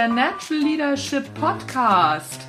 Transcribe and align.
der 0.00 0.08
Natural 0.08 0.62
Leadership 0.62 1.34
Podcast. 1.34 2.40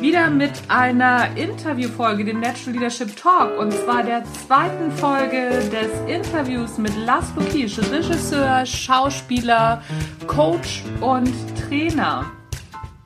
Wieder 0.00 0.30
mit 0.30 0.50
einer 0.66 1.28
Interviewfolge, 1.36 2.24
dem 2.24 2.40
Natural 2.40 2.72
Leadership 2.72 3.14
Talk, 3.14 3.56
und 3.56 3.72
zwar 3.72 4.02
der 4.02 4.24
zweiten 4.24 4.90
Folge 4.90 5.48
des 5.70 6.12
Interviews 6.12 6.76
mit 6.76 6.92
Laszlo 7.06 7.42
Kisch, 7.52 7.78
Regisseur, 7.78 8.66
Schauspieler, 8.66 9.80
Coach 10.26 10.82
und 11.00 11.32
Trainer. 11.68 12.32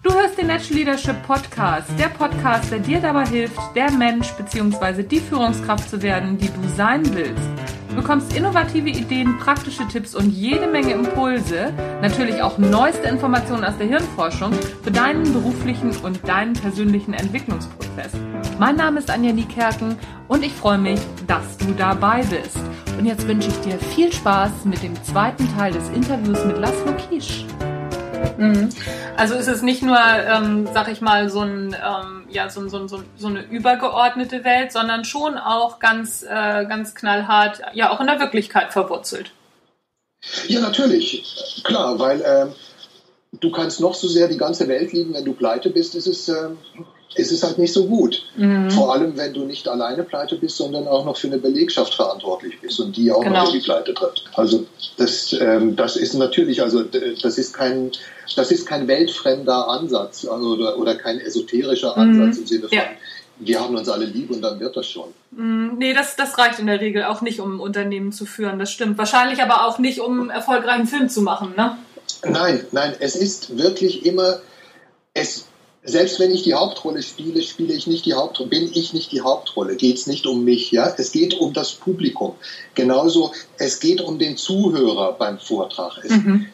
Du 0.03 0.11
hörst 0.11 0.39
den 0.39 0.47
Natural 0.47 0.79
Leadership 0.79 1.23
Podcast, 1.27 1.91
der 1.99 2.09
Podcast, 2.09 2.73
der 2.73 2.79
dir 2.79 2.99
dabei 2.99 3.27
hilft, 3.27 3.61
der 3.77 3.91
Mensch 3.91 4.33
bzw. 4.33 5.03
die 5.03 5.21
Führungskraft 5.21 5.91
zu 5.91 6.01
werden, 6.01 6.39
die 6.39 6.49
du 6.49 6.67
sein 6.79 7.03
willst. 7.15 7.62
Du 7.93 7.97
bekommst 7.97 8.35
innovative 8.35 8.89
Ideen, 8.89 9.37
praktische 9.37 9.87
Tipps 9.87 10.15
und 10.15 10.31
jede 10.31 10.67
Menge 10.67 10.95
Impulse, 10.95 11.75
natürlich 12.01 12.41
auch 12.41 12.57
neueste 12.57 13.07
Informationen 13.07 13.65
aus 13.65 13.77
der 13.77 13.87
Hirnforschung 13.87 14.55
für 14.83 14.91
deinen 14.91 15.31
beruflichen 15.31 15.95
und 15.99 16.27
deinen 16.27 16.55
persönlichen 16.55 17.13
Entwicklungsprozess. 17.13 18.13
Mein 18.59 18.77
Name 18.77 18.99
ist 18.99 19.11
Anja 19.11 19.35
Niekerken 19.35 19.99
und 20.27 20.43
ich 20.43 20.55
freue 20.55 20.79
mich, 20.79 21.01
dass 21.27 21.59
du 21.59 21.73
dabei 21.77 22.23
bist. 22.23 22.57
Und 22.99 23.05
jetzt 23.05 23.29
wünsche 23.29 23.49
ich 23.49 23.61
dir 23.61 23.79
viel 23.79 24.11
Spaß 24.11 24.65
mit 24.65 24.83
dem 24.83 24.95
zweiten 25.05 25.47
Teil 25.55 25.75
des 25.75 25.91
Interviews 25.91 26.43
mit 26.47 26.57
Laszlo 26.57 26.95
Kisch. 27.11 27.45
Mhm. 28.39 28.69
Also 29.17 29.35
ist 29.35 29.49
es 29.49 29.63
nicht 29.63 29.83
nur, 29.83 29.99
ähm, 29.99 30.69
sag 30.73 30.89
ich 30.89 31.01
mal, 31.01 31.29
so, 31.29 31.41
ein, 31.41 31.75
ähm, 31.75 32.25
ja, 32.31 32.49
so, 32.51 32.69
so, 32.69 32.87
so, 32.89 33.03
so 33.17 33.29
eine 33.29 33.43
übergeordnete 33.43 34.45
Welt, 34.45 34.73
sondern 34.73 35.05
schon 35.05 35.37
auch 35.39 35.79
ganz, 35.79 36.23
äh, 36.23 36.67
ganz 36.67 36.95
knallhart, 36.95 37.63
ja, 37.75 37.91
auch 37.91 38.01
in 38.01 38.07
der 38.07 38.21
Wirklichkeit 38.21 38.73
verwurzelt. 38.73 39.33
Ja, 40.47 40.61
natürlich, 40.61 41.63
klar, 41.65 41.99
weil 41.99 42.23
ähm, 42.25 42.53
du 43.41 43.51
kannst 43.51 43.81
noch 43.81 43.95
so 43.95 44.09
sehr 44.09 44.29
die 44.29 44.37
ganze 44.37 44.69
Welt 44.69 44.93
lieben, 44.93 45.15
wenn 45.15 45.25
du 45.25 45.33
pleite 45.33 45.71
bist, 45.71 45.95
ist 45.95 46.07
es, 46.07 46.29
ähm, 46.29 46.59
ist 47.15 47.33
es 47.33 47.43
halt 47.43 47.59
nicht 47.59 47.73
so 47.73 47.87
gut. 47.87 48.25
Mhm. 48.37 48.71
Vor 48.71 48.93
allem, 48.93 49.17
wenn 49.17 49.35
du 49.35 49.45
nicht 49.45 49.69
alleine 49.69 50.03
pleite 50.05 50.37
bist, 50.37 50.57
sondern 50.57 50.89
auch 50.89 51.05
noch 51.05 51.17
für 51.17 51.27
eine 51.27 51.39
Belegschaft 51.39 51.95
verantwortlich 51.95 52.61
bist 52.61 52.81
und 52.81 52.97
die 52.97 53.11
auch 53.11 53.23
genau. 53.23 53.45
noch 53.45 53.53
in 53.53 53.61
die 53.61 53.65
Pleite 53.65 53.95
tritt. 53.95 54.25
Also 54.35 54.67
das, 54.97 55.35
ähm, 55.39 55.77
das 55.77 55.97
ist 55.97 56.15
natürlich, 56.15 56.63
also 56.63 56.83
das 56.83 57.39
ist 57.39 57.53
kein, 57.53 57.93
das 58.37 58.51
ist 58.51 58.67
kein 58.67 58.89
weltfremder 58.89 59.69
Ansatz 59.69 60.27
also, 60.27 60.55
oder, 60.55 60.79
oder 60.79 60.95
kein 60.95 61.21
esoterischer 61.21 61.97
Ansatz 61.97 62.37
mhm. 62.37 62.43
im 62.43 62.47
Sinne 62.47 62.69
von, 62.69 62.79
ja. 62.79 62.85
wir 63.39 63.61
haben 63.61 63.77
uns 63.77 63.89
alle 63.89 64.07
lieb 64.07 64.31
und 64.31 64.43
dann 64.43 64.59
wird 64.59 64.77
das 64.77 64.87
schon. 64.87 65.09
Mhm. 65.33 65.75
Nee, 65.79 65.93
das, 65.93 66.17
das 66.17 66.39
reicht 66.39 66.59
in 66.59 66.67
der 66.67 66.81
Regel 66.81 67.05
auch 67.05 67.21
nicht, 67.21 67.41
um 67.41 67.61
Unternehmen 67.61 68.13
zu 68.13 68.25
führen, 68.25 68.59
das 68.59 68.71
stimmt. 68.71 68.97
Wahrscheinlich 68.99 69.43
aber 69.43 69.67
auch 69.67 69.79
nicht, 69.79 70.01
um 70.01 70.21
einen 70.21 70.31
erfolgreichen 70.31 70.87
Film 70.87 71.09
zu 71.09 71.23
machen, 71.23 71.55
ne? 71.57 71.77
Nein, 72.25 72.65
nein, 72.73 72.95
es 73.01 73.17
ist 73.17 73.59
wirklich 73.59 74.07
immer, 74.07 74.41
es 75.15 75.47
selbst 75.85 76.21
wenn 76.21 76.31
ich 76.31 76.43
die 76.43 76.55
Hauptrolle 76.55 77.03
spiele, 77.03 77.43
spiele 77.43 77.75
ich 77.75 77.87
nicht 77.87 78.07
die 78.07 78.15
Hauptrolle, 78.15 78.49
bin 78.49 78.71
ich 78.73 78.93
nicht 78.93 79.11
die 79.11 79.21
Hauptrolle, 79.21 79.77
geht 79.77 79.97
es 79.97 80.07
nicht 80.07 80.27
um 80.27 80.45
mich, 80.45 80.71
ja, 80.71 80.95
es 80.97 81.11
geht 81.11 81.35
um 81.35 81.53
das 81.53 81.73
Publikum. 81.73 82.35
Genauso, 82.75 83.33
es 83.59 83.81
geht 83.81 84.01
um 84.01 84.19
den 84.19 84.37
Zuhörer 84.37 85.15
beim 85.15 85.39
Vortrag. 85.39 85.99
Es, 86.05 86.11
mhm. 86.11 86.47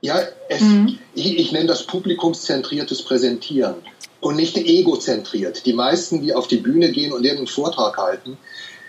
Ja, 0.00 0.20
es, 0.48 0.60
mhm. 0.60 0.98
ich, 1.14 1.38
ich 1.38 1.52
nenne 1.52 1.66
das 1.66 1.84
publikumszentriertes 1.84 3.02
Präsentieren 3.02 3.76
und 4.20 4.36
nicht 4.36 4.56
egozentriert. 4.56 5.64
Die 5.66 5.72
meisten, 5.72 6.20
die 6.20 6.34
auf 6.34 6.48
die 6.48 6.56
Bühne 6.56 6.90
gehen 6.90 7.12
und 7.12 7.22
irgendeinen 7.24 7.46
Vortrag 7.46 7.96
halten, 7.96 8.36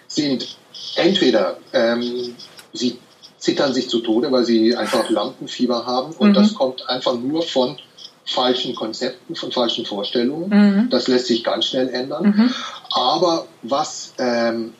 sind 0.08 0.58
entweder 0.96 1.58
ähm, 1.74 2.36
sie 2.74 2.98
zittern 3.38 3.74
sich 3.74 3.88
zu 3.88 4.00
Tode, 4.00 4.32
weil 4.32 4.46
sie 4.46 4.76
einfach 4.76 5.10
Lampenfieber 5.10 5.86
haben 5.86 6.14
und 6.14 6.30
mhm. 6.30 6.34
das 6.34 6.56
kommt 6.56 6.90
einfach 6.90 7.16
nur 7.20 7.44
von 7.44 7.78
falschen 8.26 8.76
Konzepten, 8.76 9.36
von 9.36 9.52
falschen 9.52 9.86
Vorstellungen. 9.86 10.50
Mhm. 10.50 10.90
Das 10.90 11.08
lässt 11.08 11.28
sich 11.28 11.44
ganz 11.44 11.66
schnell 11.66 11.90
ändern. 11.90 12.26
Mhm. 12.26 12.54
Aber 12.92 13.48
was, 13.62 14.14
ähm, 14.18 14.74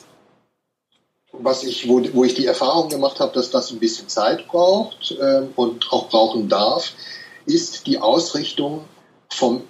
was 1.32 1.62
ich, 1.62 1.88
wo, 1.88 2.02
wo 2.12 2.24
ich 2.24 2.34
die 2.34 2.46
Erfahrung 2.46 2.88
gemacht 2.88 3.20
habe, 3.20 3.32
dass 3.32 3.50
das 3.50 3.70
ein 3.70 3.78
bisschen 3.78 4.08
Zeit 4.08 4.46
braucht 4.48 5.16
ähm, 5.20 5.50
und 5.54 5.92
auch 5.92 6.08
brauchen 6.08 6.48
darf, 6.48 6.92
ist 7.46 7.86
die 7.86 7.98
Ausrichtung 7.98 8.84
vom 9.28 9.62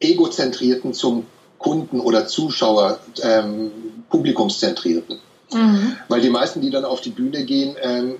Egozentrierten 0.00 0.94
zum 0.94 1.26
Kunden- 1.58 2.00
oder 2.00 2.28
Zuschauer, 2.28 3.00
ähm, 3.22 3.72
Publikumszentrierten. 4.10 5.18
Mhm. 5.52 5.96
Weil 6.08 6.20
die 6.20 6.30
meisten, 6.30 6.60
die 6.60 6.70
dann 6.70 6.84
auf 6.84 7.00
die 7.00 7.10
Bühne 7.10 7.44
gehen, 7.44 7.76
ähm, 7.82 8.16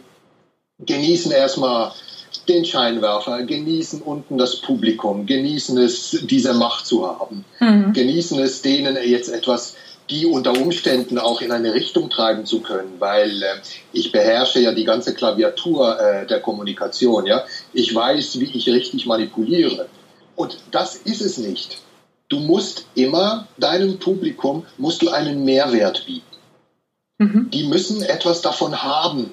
genießen 0.81 1.31
erstmal 1.31 1.93
den 2.49 2.65
Scheinwerfer, 2.65 3.43
genießen 3.43 4.03
unten 4.03 4.39
das 4.39 4.57
Publikum, 4.57 5.27
genießen 5.27 5.79
es, 5.79 6.19
diese 6.23 6.55
Macht 6.55 6.87
zu 6.87 7.07
haben, 7.07 7.45
mhm. 7.61 7.93
genießen 7.93 8.39
es, 8.41 8.63
denen 8.63 8.97
jetzt 9.05 9.29
etwas, 9.29 9.75
die 10.11 10.27
unter 10.27 10.53
Umständen 10.53 11.19
auch 11.19 11.41
in 11.43 11.53
eine 11.53 11.75
Richtung 11.75 12.09
treiben 12.09 12.47
zu 12.47 12.61
können, 12.61 12.95
weil 12.99 13.43
äh, 13.43 13.57
ich 13.93 14.11
beherrsche 14.11 14.61
ja 14.61 14.73
die 14.73 14.85
ganze 14.85 15.15
Klaviatur 15.15 16.01
äh, 16.01 16.27
der 16.27 16.41
Kommunikation, 16.41 17.27
ja. 17.27 17.45
Ich 17.73 17.95
weiß, 17.95 18.41
wie 18.41 18.51
ich 18.57 18.69
richtig 18.69 19.07
manipuliere. 19.07 19.87
Und 20.35 20.59
das 20.71 20.97
ist 20.97 21.21
es 21.21 21.39
nicht. 21.39 21.83
Du 22.29 22.41
musst 22.41 22.87
immer 22.95 23.49
deinem 23.59 23.99
Publikum 23.99 24.65
musst 24.77 25.03
du 25.03 25.11
einen 25.11 25.45
Mehrwert 25.45 26.07
bieten. 26.07 26.25
Mhm. 27.19 27.51
Die 27.51 27.65
müssen 27.65 28.03
etwas 28.03 28.43
davon 28.43 28.83
haben, 28.83 29.33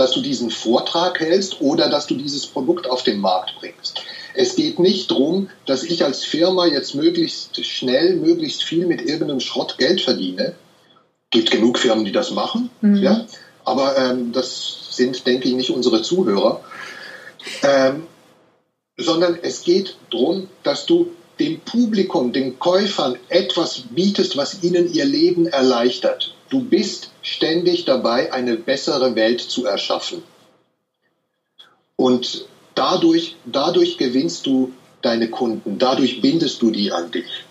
dass 0.00 0.12
du 0.12 0.22
diesen 0.22 0.50
Vortrag 0.50 1.20
hältst 1.20 1.60
oder 1.60 1.90
dass 1.90 2.06
du 2.06 2.14
dieses 2.14 2.46
Produkt 2.46 2.88
auf 2.88 3.02
den 3.02 3.20
Markt 3.20 3.54
bringst. 3.60 4.00
Es 4.34 4.56
geht 4.56 4.78
nicht 4.78 5.10
darum, 5.10 5.50
dass 5.66 5.82
ich 5.82 6.04
als 6.04 6.24
Firma 6.24 6.66
jetzt 6.66 6.94
möglichst 6.94 7.64
schnell, 7.66 8.16
möglichst 8.16 8.62
viel 8.62 8.86
mit 8.86 9.02
irgendeinem 9.02 9.40
Schrott 9.40 9.76
Geld 9.76 10.00
verdiene. 10.00 10.54
Gibt 11.30 11.50
genug 11.50 11.78
Firmen, 11.78 12.06
die 12.06 12.12
das 12.12 12.30
machen, 12.30 12.70
mhm. 12.80 12.96
ja? 12.96 13.26
aber 13.64 13.96
ähm, 13.98 14.32
das 14.32 14.88
sind, 14.90 15.26
denke 15.26 15.48
ich, 15.48 15.54
nicht 15.54 15.70
unsere 15.70 16.00
Zuhörer. 16.00 16.62
Ähm, 17.62 18.04
sondern 18.96 19.38
es 19.42 19.62
geht 19.64 19.96
darum, 20.10 20.48
dass 20.62 20.86
du 20.86 21.10
dem 21.38 21.60
Publikum, 21.60 22.32
den 22.32 22.58
Käufern 22.58 23.16
etwas 23.28 23.82
bietest, 23.90 24.36
was 24.36 24.62
ihnen 24.62 24.92
ihr 24.92 25.04
Leben 25.04 25.46
erleichtert. 25.46 26.34
Du 26.50 26.60
bist 26.64 27.12
ständig 27.22 27.84
dabei, 27.84 28.32
eine 28.32 28.56
bessere 28.56 29.14
Welt 29.14 29.40
zu 29.40 29.66
erschaffen. 29.66 30.22
Und 31.96 32.46
dadurch, 32.74 33.36
dadurch 33.46 33.98
gewinnst 33.98 34.46
du 34.46 34.72
deine 35.00 35.30
Kunden, 35.30 35.78
dadurch 35.78 36.20
bindest 36.20 36.60
du 36.60 36.70
die 36.70 36.92
an 36.92 37.10
dich. 37.10 37.44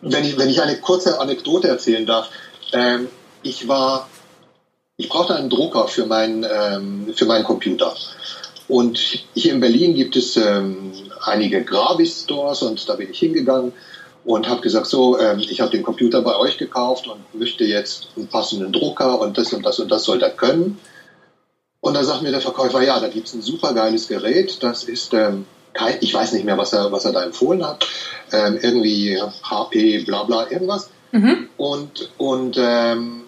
Wenn 0.00 0.24
ich, 0.24 0.38
wenn 0.38 0.48
ich 0.48 0.62
eine 0.62 0.78
kurze 0.78 1.20
Anekdote 1.20 1.68
erzählen 1.68 2.06
darf, 2.06 2.30
ähm, 2.72 3.08
ich 3.42 3.68
war, 3.68 4.08
ich 4.96 5.08
brauchte 5.08 5.34
einen 5.34 5.50
Drucker 5.50 5.88
für, 5.88 6.06
mein, 6.06 6.46
ähm, 6.48 7.12
für 7.14 7.26
meinen 7.26 7.44
Computer. 7.44 7.94
Und 8.68 8.98
hier 9.34 9.52
in 9.52 9.60
Berlin 9.60 9.94
gibt 9.94 10.14
es 10.14 10.36
ähm, 10.36 10.92
einige 11.20 11.64
Gravis-Stores 11.64 12.62
und 12.62 12.88
da 12.88 12.94
bin 12.94 13.10
ich 13.10 13.18
hingegangen 13.18 13.72
und 14.24 14.48
habe 14.48 14.60
gesagt, 14.60 14.86
so, 14.86 15.18
ähm, 15.18 15.38
ich 15.38 15.60
habe 15.60 15.70
den 15.70 15.82
Computer 15.82 16.22
bei 16.22 16.36
euch 16.36 16.58
gekauft 16.58 17.08
und 17.08 17.34
möchte 17.34 17.64
jetzt 17.64 18.08
einen 18.16 18.28
passenden 18.28 18.72
Drucker 18.72 19.20
und 19.20 19.36
das 19.36 19.52
und 19.52 19.64
das 19.64 19.80
und 19.80 19.90
das 19.90 20.04
soll 20.04 20.18
der 20.18 20.30
können. 20.30 20.78
Und 21.80 21.94
dann 21.94 22.04
sagt 22.04 22.22
mir 22.22 22.30
der 22.30 22.40
Verkäufer, 22.40 22.82
ja, 22.82 23.00
da 23.00 23.08
gibt 23.08 23.26
es 23.26 23.34
ein 23.34 23.42
super 23.42 23.74
geiles 23.74 24.06
Gerät, 24.06 24.62
das 24.62 24.84
ist, 24.84 25.12
ähm, 25.14 25.46
kein, 25.72 25.96
ich 26.00 26.14
weiß 26.14 26.32
nicht 26.32 26.44
mehr, 26.44 26.58
was 26.58 26.72
er, 26.72 26.92
was 26.92 27.04
er 27.04 27.12
da 27.12 27.24
empfohlen 27.24 27.66
hat, 27.66 27.86
ähm, 28.30 28.58
irgendwie 28.60 29.20
HP, 29.42 30.04
bla 30.04 30.22
bla, 30.22 30.50
irgendwas. 30.50 30.90
Mhm. 31.10 31.48
Und, 31.56 32.10
und 32.18 32.56
ähm, 32.58 33.22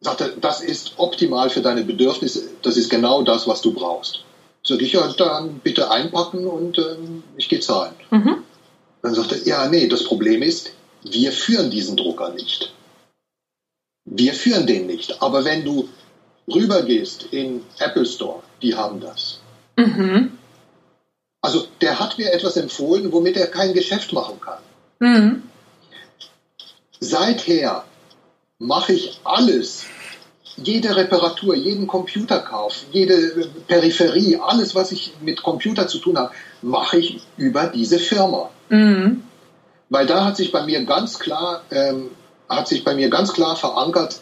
sagte, 0.00 0.34
das 0.40 0.60
ist 0.60 0.94
optimal 0.96 1.50
für 1.50 1.62
deine 1.62 1.84
Bedürfnisse, 1.84 2.48
das 2.62 2.76
ist 2.76 2.90
genau 2.90 3.22
das, 3.22 3.46
was 3.46 3.62
du 3.62 3.72
brauchst. 3.72 4.24
Sag 4.64 4.82
ich, 4.82 4.92
ja, 4.92 5.06
dann 5.16 5.60
bitte 5.60 5.90
einpacken 5.90 6.46
und 6.46 6.78
ähm, 6.78 7.22
ich 7.36 7.48
gehe 7.48 7.60
zahlen. 7.60 7.94
Mhm. 8.10 8.42
Dann 9.08 9.14
sagt 9.14 9.32
er, 9.32 9.46
ja, 9.46 9.68
nee, 9.68 9.88
das 9.88 10.04
Problem 10.04 10.42
ist, 10.42 10.72
wir 11.02 11.32
führen 11.32 11.70
diesen 11.70 11.96
Drucker 11.96 12.28
nicht. 12.28 12.74
Wir 14.04 14.34
führen 14.34 14.66
den 14.66 14.86
nicht. 14.86 15.22
Aber 15.22 15.46
wenn 15.46 15.64
du 15.64 15.88
rübergehst 16.46 17.22
in 17.30 17.64
Apple 17.78 18.04
Store, 18.04 18.42
die 18.60 18.74
haben 18.74 19.00
das. 19.00 19.40
Mhm. 19.76 20.36
Also 21.40 21.68
der 21.80 21.98
hat 21.98 22.18
mir 22.18 22.30
etwas 22.34 22.58
empfohlen, 22.58 23.10
womit 23.10 23.38
er 23.38 23.46
kein 23.46 23.72
Geschäft 23.72 24.12
machen 24.12 24.38
kann. 24.42 24.58
Mhm. 24.98 25.42
Seither 27.00 27.86
mache 28.58 28.92
ich 28.92 29.18
alles, 29.24 29.84
jede 30.62 30.96
Reparatur, 30.96 31.54
jeden 31.54 31.86
Computerkauf, 31.86 32.84
jede 32.92 33.48
Peripherie, 33.66 34.38
alles, 34.40 34.74
was 34.74 34.92
ich 34.92 35.12
mit 35.20 35.42
Computer 35.42 35.88
zu 35.88 35.98
tun 35.98 36.18
habe, 36.18 36.32
mache 36.62 36.98
ich 36.98 37.20
über 37.36 37.66
diese 37.66 37.98
Firma. 37.98 38.50
Mhm. 38.68 39.22
Weil 39.88 40.06
da 40.06 40.24
hat 40.24 40.36
sich 40.36 40.52
bei 40.52 40.64
mir 40.64 40.84
ganz 40.84 41.18
klar, 41.18 41.62
ähm, 41.70 42.10
hat 42.48 42.68
sich 42.68 42.84
bei 42.84 42.94
mir 42.94 43.08
ganz 43.08 43.32
klar 43.32 43.56
verankert, 43.56 44.20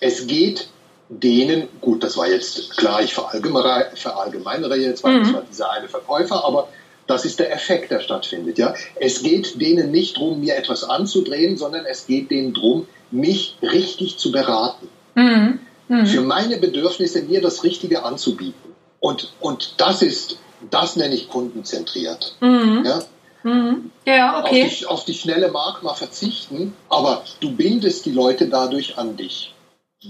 es 0.00 0.26
geht 0.26 0.68
denen, 1.08 1.68
gut, 1.80 2.02
das 2.02 2.16
war 2.16 2.28
jetzt 2.28 2.76
klar, 2.76 3.02
ich 3.02 3.12
verallgemeinere, 3.12 3.90
verallgemeinere 3.94 4.76
jetzt, 4.76 5.04
weil 5.04 5.18
mhm. 5.18 5.24
das 5.24 5.32
war 5.34 5.42
dieser 5.42 5.70
eine 5.70 5.88
Verkäufer, 5.88 6.44
aber 6.44 6.68
das 7.06 7.24
ist 7.24 7.38
der 7.38 7.52
Effekt, 7.52 7.90
der 7.90 8.00
stattfindet. 8.00 8.58
Ja? 8.58 8.74
Es 8.94 9.22
geht 9.22 9.60
denen 9.60 9.90
nicht 9.90 10.16
darum, 10.16 10.40
mir 10.40 10.56
etwas 10.56 10.84
anzudrehen, 10.84 11.56
sondern 11.56 11.84
es 11.84 12.06
geht 12.06 12.30
denen 12.30 12.54
darum, 12.54 12.86
mich 13.10 13.56
richtig 13.60 14.18
zu 14.18 14.32
beraten. 14.32 14.88
Mhm. 15.14 15.60
Mhm. 15.88 16.06
Für 16.06 16.22
meine 16.22 16.56
Bedürfnisse 16.56 17.22
mir 17.22 17.40
das 17.40 17.64
Richtige 17.64 18.04
anzubieten. 18.04 18.72
Und, 19.00 19.32
und 19.40 19.74
das 19.78 20.02
ist, 20.02 20.38
das 20.70 20.96
nenne 20.96 21.14
ich 21.14 21.28
kundenzentriert. 21.28 22.36
Mhm. 22.40 22.84
Ja? 22.84 23.02
Mhm. 23.42 23.90
Ja, 24.06 24.40
okay. 24.40 24.64
Auf 24.64 24.78
die, 24.78 24.86
auf 24.86 25.04
die 25.04 25.14
schnelle 25.14 25.50
Mark 25.50 25.82
mal 25.82 25.94
verzichten, 25.94 26.74
aber 26.88 27.24
du 27.40 27.52
bindest 27.52 28.06
die 28.06 28.12
Leute 28.12 28.48
dadurch 28.48 28.98
an 28.98 29.16
dich. 29.16 29.52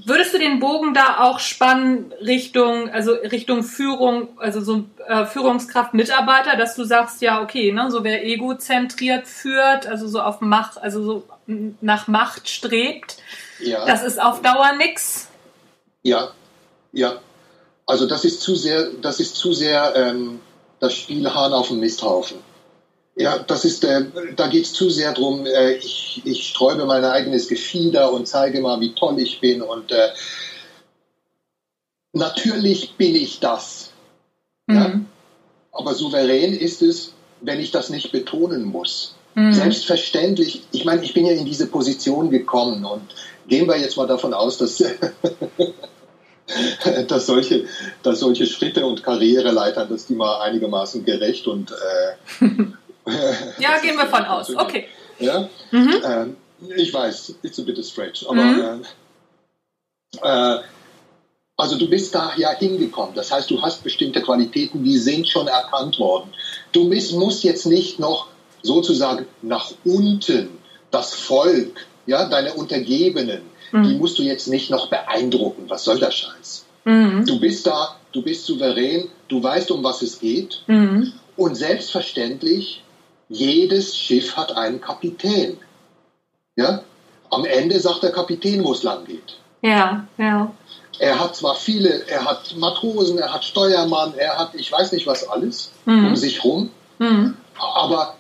Würdest 0.07 0.33
du 0.33 0.39
den 0.39 0.59
Bogen 0.59 0.95
da 0.95 1.19
auch 1.21 1.39
spannen 1.39 2.15
Richtung, 2.23 2.89
also 2.89 3.13
Richtung 3.13 3.63
Führung, 3.63 4.29
also 4.39 4.63
so 4.63 4.85
äh, 5.07 5.27
Führungskraft 5.27 5.93
Mitarbeiter, 5.93 6.57
dass 6.57 6.75
du 6.75 6.85
sagst, 6.85 7.21
ja, 7.21 7.43
okay, 7.43 7.73
ne, 7.73 7.91
so 7.91 8.03
wer 8.03 8.25
egozentriert 8.25 9.27
führt, 9.27 9.87
also 9.87 10.09
so 10.09 10.23
auf 10.23 10.41
Macht, 10.41 10.79
also 10.79 11.03
so 11.03 11.25
nach 11.47 12.09
Macht 12.09 12.49
strebt, 12.49 13.19
ja. 13.62 13.85
das 13.87 14.03
ist 14.03 14.20
auf 14.20 14.43
Dauer 14.43 14.73
nix. 14.76 15.29
Ja, 16.03 16.32
ja. 16.93 17.20
Also 17.87 18.06
das 18.06 18.25
ist 18.25 18.41
zu 18.41 18.55
sehr, 18.55 18.91
das 19.00 19.20
ist 19.20 19.37
zu 19.37 19.53
sehr 19.53 19.94
ähm, 19.97 20.41
das 20.81 20.94
Spiel 20.94 21.32
Hahn 21.32 21.53
auf 21.53 21.69
dem 21.69 21.81
Misthaufen. 21.81 22.38
Ja, 23.14 23.38
das 23.38 23.64
ist, 23.64 23.85
äh, 23.85 24.06
da 24.37 24.47
geht 24.47 24.64
es 24.64 24.73
zu 24.73 24.88
sehr 24.88 25.12
darum, 25.12 25.44
äh, 25.44 25.75
ich, 25.75 26.23
ich 26.25 26.49
sträube 26.49 26.87
mein 26.87 27.05
eigenes 27.05 27.47
Gefieder 27.47 28.11
und 28.12 28.26
zeige 28.26 28.61
mal, 28.61 28.81
wie 28.81 28.94
toll 28.94 29.19
ich 29.20 29.41
bin. 29.41 29.61
Und 29.61 29.93
äh, 29.93 30.08
natürlich 32.12 32.94
bin 32.97 33.15
ich 33.15 33.38
das. 33.41 33.91
Mhm. 34.67 34.75
Ja? 34.75 35.00
Aber 35.73 35.94
souverän 35.94 36.55
ist 36.55 36.81
es, 36.82 37.12
wenn 37.43 37.61
ich 37.61 37.70
das 37.70 37.91
nicht 37.91 38.12
betonen 38.12 38.65
muss. 38.65 39.15
Mhm. 39.35 39.53
Selbstverständlich, 39.53 40.62
ich 40.73 40.85
meine, 40.85 41.05
ich 41.05 41.12
bin 41.12 41.26
ja 41.26 41.32
in 41.32 41.44
diese 41.44 41.67
Position 41.67 42.31
gekommen 42.31 42.85
und 42.85 43.15
gehen 43.47 43.67
wir 43.67 43.79
jetzt 43.79 43.97
mal 43.97 44.06
davon 44.06 44.35
aus, 44.35 44.59
dass, 44.59 44.79
dass, 47.09 47.27
solche, 47.27 47.67
dass 48.03 48.21
solche 48.21 48.47
Schritte 48.47 48.85
und 48.87 49.03
Karriereleitern, 49.03 49.89
dass 49.89 50.06
die 50.06 50.15
mal 50.15 50.41
einigermaßen 50.41 51.05
gerecht 51.05 51.47
und 51.47 51.73
äh, 51.73 52.44
ja, 53.59 53.79
gehen 53.79 53.97
wir 53.97 54.06
von 54.06 54.25
aus. 54.25 54.55
Okay. 54.55 54.87
Ja? 55.19 55.49
Mhm. 55.71 55.94
Ähm, 56.05 56.37
ich 56.77 56.93
weiß, 56.93 57.37
it's 57.43 57.59
a 57.59 57.62
bit 57.62 57.79
a 57.79 57.83
stretch, 57.83 58.25
aber 58.29 58.43
mhm. 58.43 58.85
äh, 60.23 60.59
also 61.56 61.77
du 61.79 61.89
bist 61.89 62.15
da 62.15 62.33
ja 62.37 62.50
hingekommen. 62.50 63.15
Das 63.15 63.31
heißt, 63.31 63.50
du 63.50 63.61
hast 63.62 63.85
bestimmte 63.85 64.23
Qualitäten, 64.23 64.83
die 64.83 64.99
sind 64.99 65.29
schon 65.29 65.49
erkannt 65.49 65.99
worden. 65.99 66.33
Du 66.73 66.85
musst 66.85 67.44
jetzt 67.44 67.67
nicht 67.67 67.99
noch 67.99 68.29
sozusagen 68.62 69.27
nach 69.43 69.73
unten 69.85 70.59
das 70.91 71.15
Volk, 71.15 71.87
ja, 72.07 72.27
deine 72.27 72.55
Untergebenen, 72.55 73.43
mhm. 73.73 73.83
die 73.85 73.95
musst 73.95 74.19
du 74.19 74.23
jetzt 74.23 74.49
nicht 74.49 74.71
noch 74.71 74.89
beeindrucken. 74.89 75.65
Was 75.69 75.85
soll 75.85 75.99
der 75.99 76.11
Scheiß? 76.11 76.65
Mhm. 76.85 77.25
Du 77.27 77.39
bist 77.39 77.67
da, 77.67 77.97
du 78.13 78.23
bist 78.23 78.45
souverän, 78.45 79.09
du 79.29 79.43
weißt, 79.43 79.71
um 79.71 79.83
was 79.85 80.03
es 80.03 80.19
geht. 80.19 80.63
Mhm. 80.67 81.13
Und 81.37 81.55
selbstverständlich 81.55 82.83
jedes 83.29 83.97
Schiff 83.97 84.37
hat 84.37 84.57
einen 84.57 84.81
Kapitän. 84.81 85.57
Ja? 86.57 86.83
Am 87.31 87.45
Ende 87.45 87.81
sagt 87.81 88.03
der 88.03 88.13
Kapitän, 88.13 88.63
wo 88.65 88.73
es 88.73 88.83
lang 88.83 89.05
geht. 89.07 89.39
Ja, 89.63 90.07
ja. 90.19 90.53
Er 90.99 91.19
hat 91.19 91.37
zwar 91.37 91.55
viele, 91.55 92.07
er 92.09 92.25
hat 92.25 92.55
Matrosen, 92.57 93.19
er 93.19 93.33
hat 93.33 93.45
Steuermann, 93.45 94.15
er 94.15 94.39
hat 94.39 94.55
ich 94.55 94.71
weiß 94.71 94.93
nicht 94.93 95.07
was 95.07 95.27
alles 95.27 95.73
mhm. 95.87 96.09
um 96.09 96.17
sich 96.17 96.45
rum, 96.45 96.71
mhm. 96.99 97.37
aber 97.59 98.17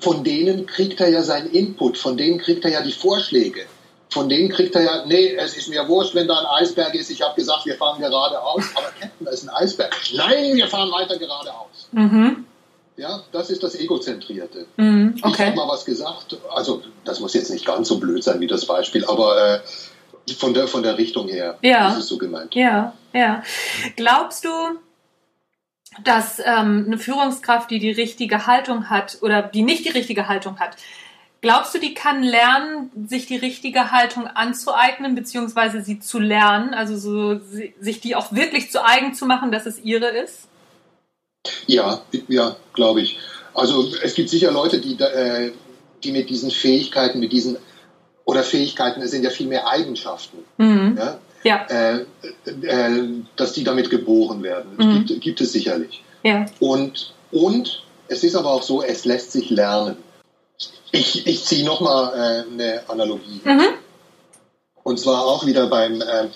von 0.00 0.24
denen 0.24 0.66
kriegt 0.66 1.00
er 1.00 1.08
ja 1.08 1.22
seinen 1.22 1.50
Input, 1.50 1.98
von 1.98 2.16
denen 2.16 2.38
kriegt 2.38 2.64
er 2.64 2.70
ja 2.72 2.82
die 2.82 2.92
Vorschläge, 2.92 3.62
von 4.10 4.28
denen 4.28 4.48
kriegt 4.48 4.74
er 4.74 4.82
ja, 4.82 5.06
nee, 5.06 5.34
es 5.36 5.56
ist 5.56 5.68
mir 5.68 5.86
wurscht, 5.88 6.14
wenn 6.14 6.28
da 6.28 6.38
ein 6.38 6.46
Eisberg 6.62 6.94
ist, 6.94 7.10
ich 7.10 7.22
habe 7.22 7.34
gesagt, 7.34 7.66
wir 7.66 7.76
fahren 7.76 8.00
geradeaus, 8.00 8.64
aber 8.74 8.86
Captain, 8.98 9.24
da 9.24 9.30
ist 9.30 9.44
ein 9.44 9.50
Eisberg. 9.50 9.94
Nein, 10.14 10.56
wir 10.56 10.68
fahren 10.68 10.90
weiter 10.90 11.18
geradeaus. 11.18 11.88
Mhm. 11.92 12.44
Ja, 12.96 13.22
das 13.30 13.50
ist 13.50 13.62
das 13.62 13.74
Egozentrierte. 13.74 14.66
Mm, 14.76 15.08
okay. 15.20 15.32
Ich 15.32 15.40
habe 15.40 15.56
mal 15.56 15.68
was 15.68 15.84
gesagt, 15.84 16.38
also 16.54 16.82
das 17.04 17.20
muss 17.20 17.34
jetzt 17.34 17.50
nicht 17.50 17.66
ganz 17.66 17.88
so 17.88 17.98
blöd 17.98 18.24
sein 18.24 18.40
wie 18.40 18.46
das 18.46 18.64
Beispiel, 18.64 19.04
aber 19.04 19.56
äh, 19.56 19.60
von, 20.38 20.54
der, 20.54 20.66
von 20.66 20.82
der 20.82 20.96
Richtung 20.96 21.28
her 21.28 21.58
ja. 21.60 21.90
ist 21.90 21.98
es 21.98 22.08
so 22.08 22.16
gemeint. 22.16 22.54
Ja, 22.54 22.94
ja. 23.12 23.42
Glaubst 23.96 24.46
du, 24.46 24.48
dass 26.04 26.38
ähm, 26.38 26.84
eine 26.86 26.98
Führungskraft, 26.98 27.70
die 27.70 27.78
die 27.78 27.90
richtige 27.90 28.46
Haltung 28.46 28.90
hat 28.90 29.18
oder 29.22 29.42
die 29.42 29.62
nicht 29.62 29.84
die 29.84 29.90
richtige 29.90 30.28
Haltung 30.28 30.58
hat, 30.58 30.76
glaubst 31.40 31.74
du, 31.74 31.78
die 31.78 31.94
kann 31.94 32.22
lernen, 32.22 32.90
sich 33.08 33.26
die 33.26 33.36
richtige 33.36 33.90
Haltung 33.90 34.26
anzueignen, 34.26 35.14
beziehungsweise 35.14 35.82
sie 35.82 36.00
zu 36.00 36.18
lernen, 36.18 36.74
also 36.74 36.96
so, 36.96 37.40
sich 37.80 38.00
die 38.00 38.16
auch 38.16 38.32
wirklich 38.32 38.70
zu 38.70 38.84
eigen 38.84 39.14
zu 39.14 39.26
machen, 39.26 39.52
dass 39.52 39.66
es 39.66 39.78
ihre 39.82 40.08
ist? 40.08 40.48
Ja, 41.66 42.02
ja, 42.28 42.56
glaube 42.72 43.02
ich. 43.02 43.18
Also 43.54 43.88
es 44.02 44.14
gibt 44.14 44.28
sicher 44.28 44.50
Leute, 44.50 44.80
die, 44.80 45.00
äh, 45.00 45.52
die 46.02 46.12
mit 46.12 46.28
diesen 46.28 46.50
Fähigkeiten, 46.50 47.20
mit 47.20 47.32
diesen 47.32 47.56
oder 48.24 48.42
Fähigkeiten, 48.42 49.00
es 49.00 49.12
sind 49.12 49.22
ja 49.22 49.30
viel 49.30 49.46
mehr 49.46 49.68
Eigenschaften, 49.68 50.38
mhm. 50.58 50.96
ja, 50.98 51.18
ja. 51.46 51.66
Äh, 51.68 52.04
äh, 52.44 53.08
dass 53.36 53.52
die 53.52 53.64
damit 53.64 53.90
geboren 53.90 54.42
werden. 54.42 54.72
Mhm. 54.76 55.06
Gibt, 55.06 55.20
gibt, 55.20 55.40
es 55.40 55.52
sicherlich. 55.52 56.02
Ja. 56.22 56.46
Und, 56.60 57.14
und 57.30 57.82
es 58.08 58.24
ist 58.24 58.34
aber 58.34 58.50
auch 58.50 58.62
so, 58.62 58.82
es 58.82 59.04
lässt 59.04 59.32
sich 59.32 59.50
lernen. 59.50 59.96
Ich, 60.92 61.26
ich 61.26 61.44
ziehe 61.44 61.64
nochmal 61.64 62.12
äh, 62.14 62.52
eine 62.52 62.82
Analogie. 62.88 63.40
Mhm. 63.44 63.66
Und 64.82 65.00
zwar 65.00 65.26
auch 65.26 65.46
wieder 65.46 65.66
beim, 65.66 66.00
äh, 66.00 66.28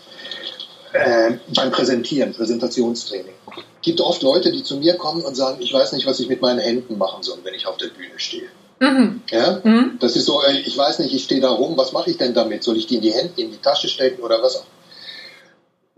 äh, 0.92 1.38
beim 1.54 1.70
Präsentieren, 1.70 2.32
Präsentationstraining 2.32 3.34
gibt 3.82 4.00
oft 4.00 4.22
Leute, 4.22 4.52
die 4.52 4.62
zu 4.62 4.76
mir 4.76 4.94
kommen 4.94 5.22
und 5.22 5.34
sagen, 5.34 5.58
ich 5.60 5.72
weiß 5.72 5.92
nicht, 5.92 6.06
was 6.06 6.20
ich 6.20 6.28
mit 6.28 6.42
meinen 6.42 6.58
Händen 6.58 6.98
machen 6.98 7.22
soll, 7.22 7.38
wenn 7.42 7.54
ich 7.54 7.66
auf 7.66 7.76
der 7.76 7.88
Bühne 7.88 8.18
stehe. 8.18 8.48
Mhm. 8.80 9.22
Ja? 9.30 9.60
Mhm. 9.62 9.98
Das 10.00 10.16
ist 10.16 10.26
so, 10.26 10.42
ich 10.64 10.76
weiß 10.76 10.98
nicht, 11.00 11.14
ich 11.14 11.24
stehe 11.24 11.40
da 11.40 11.50
rum, 11.50 11.76
was 11.76 11.92
mache 11.92 12.10
ich 12.10 12.18
denn 12.18 12.34
damit? 12.34 12.62
Soll 12.62 12.76
ich 12.76 12.86
die 12.86 12.96
in 12.96 13.02
die 13.02 13.12
Hände, 13.12 13.40
in 13.40 13.50
die 13.50 13.58
Tasche 13.58 13.88
stecken 13.88 14.22
oder 14.22 14.42
was 14.42 14.56
auch? 14.56 14.64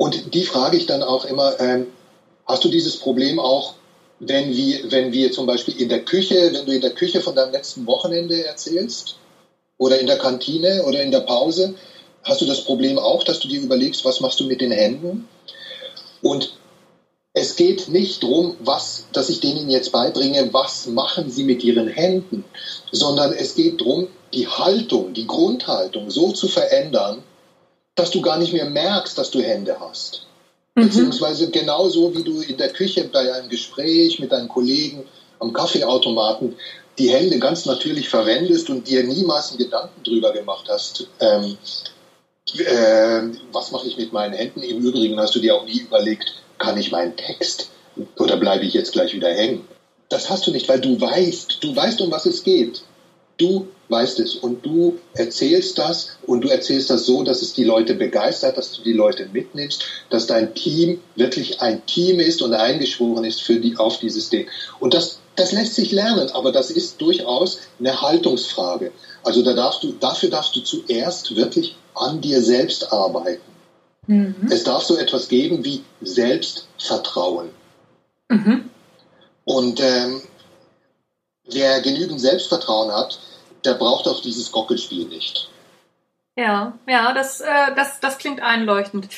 Und 0.03 0.35
die 0.35 0.43
frage 0.43 0.77
ich 0.77 0.87
dann 0.87 1.05
auch 1.05 1.25
immer, 1.27 1.61
ähm, 1.61 1.87
hast 2.45 2.65
du 2.65 2.69
dieses 2.69 2.97
Problem 2.97 3.39
auch, 3.39 3.75
wenn 4.19 4.51
wir, 4.51 4.91
wenn 4.91 5.13
wir 5.13 5.31
zum 5.31 5.47
Beispiel 5.47 5.81
in 5.81 5.89
der 5.89 6.05
Küche, 6.05 6.51
wenn 6.53 6.67
du 6.67 6.73
in 6.73 6.81
der 6.81 6.91
Küche 6.91 7.21
von 7.21 7.37
deinem 7.37 7.53
letzten 7.53 7.87
Wochenende 7.87 8.45
erzählst 8.45 9.15
oder 9.79 10.01
in 10.01 10.09
der 10.09 10.19
Kantine 10.19 10.83
oder 10.89 11.01
in 11.01 11.13
der 11.13 11.21
Pause, 11.21 11.77
hast 12.25 12.41
du 12.41 12.47
das 12.47 12.65
Problem 12.65 12.99
auch, 12.99 13.23
dass 13.23 13.39
du 13.39 13.47
dir 13.47 13.61
überlegst, 13.61 14.05
was 14.05 14.19
machst 14.19 14.41
du 14.41 14.45
mit 14.45 14.61
den 14.61 14.73
Händen? 14.73 15.29
Und 16.21 16.57
es 17.33 17.55
geht 17.55 17.87
nicht 17.87 18.25
darum, 18.25 18.57
was, 18.59 19.05
dass 19.13 19.31
ich 19.31 19.39
denen 19.39 19.71
jetzt 19.71 19.93
beibringe, 19.93 20.53
was 20.53 20.89
machen 20.89 21.31
sie 21.31 21.45
mit 21.45 21.63
ihren 21.63 21.87
Händen, 21.87 22.45
sondern 22.91 23.33
es 23.33 23.55
geht 23.55 23.81
darum, 23.81 24.09
die 24.35 24.49
Haltung, 24.49 25.15
die 25.15 25.29
Grundhaltung 25.29 26.11
so 26.11 26.33
zu 26.33 26.49
verändern, 26.49 27.23
dass 27.95 28.11
du 28.11 28.21
gar 28.21 28.39
nicht 28.39 28.53
mehr 28.53 28.69
merkst, 28.69 29.17
dass 29.17 29.31
du 29.31 29.41
Hände 29.41 29.79
hast. 29.79 30.27
Mhm. 30.75 30.83
Beziehungsweise 30.85 31.51
genauso 31.51 32.15
wie 32.17 32.23
du 32.23 32.41
in 32.41 32.57
der 32.57 32.71
Küche 32.71 33.05
bei 33.05 33.33
einem 33.33 33.49
Gespräch 33.49 34.19
mit 34.19 34.33
deinen 34.33 34.49
Kollegen 34.49 35.05
am 35.39 35.53
Kaffeeautomaten 35.53 36.57
die 36.99 37.11
Hände 37.11 37.39
ganz 37.39 37.65
natürlich 37.65 38.09
verwendest 38.09 38.69
und 38.71 38.87
dir 38.87 39.03
niemals 39.03 39.51
einen 39.51 39.59
Gedanken 39.59 40.03
drüber 40.05 40.33
gemacht 40.33 40.67
hast, 40.69 41.09
ähm, 41.21 41.57
äh, 42.59 43.23
was 43.53 43.71
mache 43.71 43.89
ich 43.89 43.97
mit 43.97 44.13
meinen 44.13 44.35
Händen. 44.35 44.63
Im 44.63 44.79
Übrigen 44.79 45.19
hast 45.19 45.35
du 45.35 45.41
dir 45.41 45.55
auch 45.55 45.65
nie 45.65 45.81
überlegt, 45.81 46.35
kann 46.59 46.79
ich 46.79 46.93
meinen 46.93 47.17
Text 47.17 47.71
oder 48.19 48.37
bleibe 48.37 48.65
ich 48.65 48.75
jetzt 48.75 48.93
gleich 48.93 49.15
wieder 49.15 49.33
hängen? 49.33 49.67
Das 50.09 50.29
hast 50.29 50.47
du 50.47 50.51
nicht, 50.51 50.69
weil 50.69 50.81
du 50.81 51.01
weißt, 51.01 51.59
du 51.61 51.75
weißt, 51.75 52.01
um 52.03 52.11
was 52.11 52.27
es 52.27 52.45
geht. 52.45 52.83
Du 53.37 53.69
weißt 53.89 54.21
es 54.21 54.37
und 54.37 54.65
du 54.65 54.99
erzählst 55.15 55.79
das 55.79 56.17
und 56.27 56.43
du 56.43 56.49
erzählst 56.49 56.91
das 56.91 57.07
so, 57.07 57.23
dass 57.23 57.43
es 57.43 57.53
die 57.53 57.65
Leute 57.65 57.95
begeistert, 57.95 58.57
dass 58.57 58.73
du 58.73 58.83
die 58.83 58.93
Leute 58.93 59.29
mitnimmst, 59.33 59.85
dass 60.11 60.27
dein 60.27 60.55
Team 60.55 61.01
wirklich 61.17 61.61
ein 61.61 61.85
Team 61.87 62.21
ist 62.21 62.43
und 62.43 62.55
eingeschworen 62.55 63.25
ist 63.25 63.43
für 63.43 63.61
die, 63.61 63.77
auf 63.77 63.99
dieses 63.99 64.31
Ding. 64.31 64.47
Und 64.81 64.95
das, 64.95 65.21
das 65.37 65.53
lässt 65.53 65.75
sich 65.75 65.93
lernen, 65.93 66.31
aber 66.31 66.53
das 66.53 66.71
ist 66.71 67.01
durchaus 67.01 67.59
eine 67.79 68.01
Haltungsfrage. 68.01 68.93
Also 69.23 69.43
da 69.43 69.53
darfst 69.53 69.83
du, 69.83 69.93
dafür 69.93 70.31
darfst 70.31 70.57
du 70.57 70.61
zuerst 70.61 71.37
wirklich 71.37 71.77
an 71.95 72.21
dir 72.21 72.43
selbst 72.43 72.93
arbeiten. 72.93 73.43
Mhm. 74.07 74.35
Es 74.51 74.65
darf 74.65 74.83
so 74.83 74.97
etwas 74.97 75.29
geben 75.29 75.65
wie 75.65 75.83
Selbstvertrauen. 76.01 77.51
Mhm. 78.29 78.71
Und 79.45 79.81
ähm, 79.81 80.23
wer 81.45 81.81
genügend 81.81 82.21
Selbstvertrauen 82.21 82.93
hat, 82.93 83.19
der 83.65 83.75
braucht 83.75 84.07
auch 84.09 84.23
dieses 84.23 84.51
Gockelspiel 84.51 85.07
nicht. 85.07 85.49
Ja, 86.37 86.73
ja, 86.89 87.13
das, 87.13 87.41
äh, 87.41 87.75
das, 87.77 88.01
das 88.01 88.19
klingt 88.19 88.41
einleuchtend. 88.41 89.09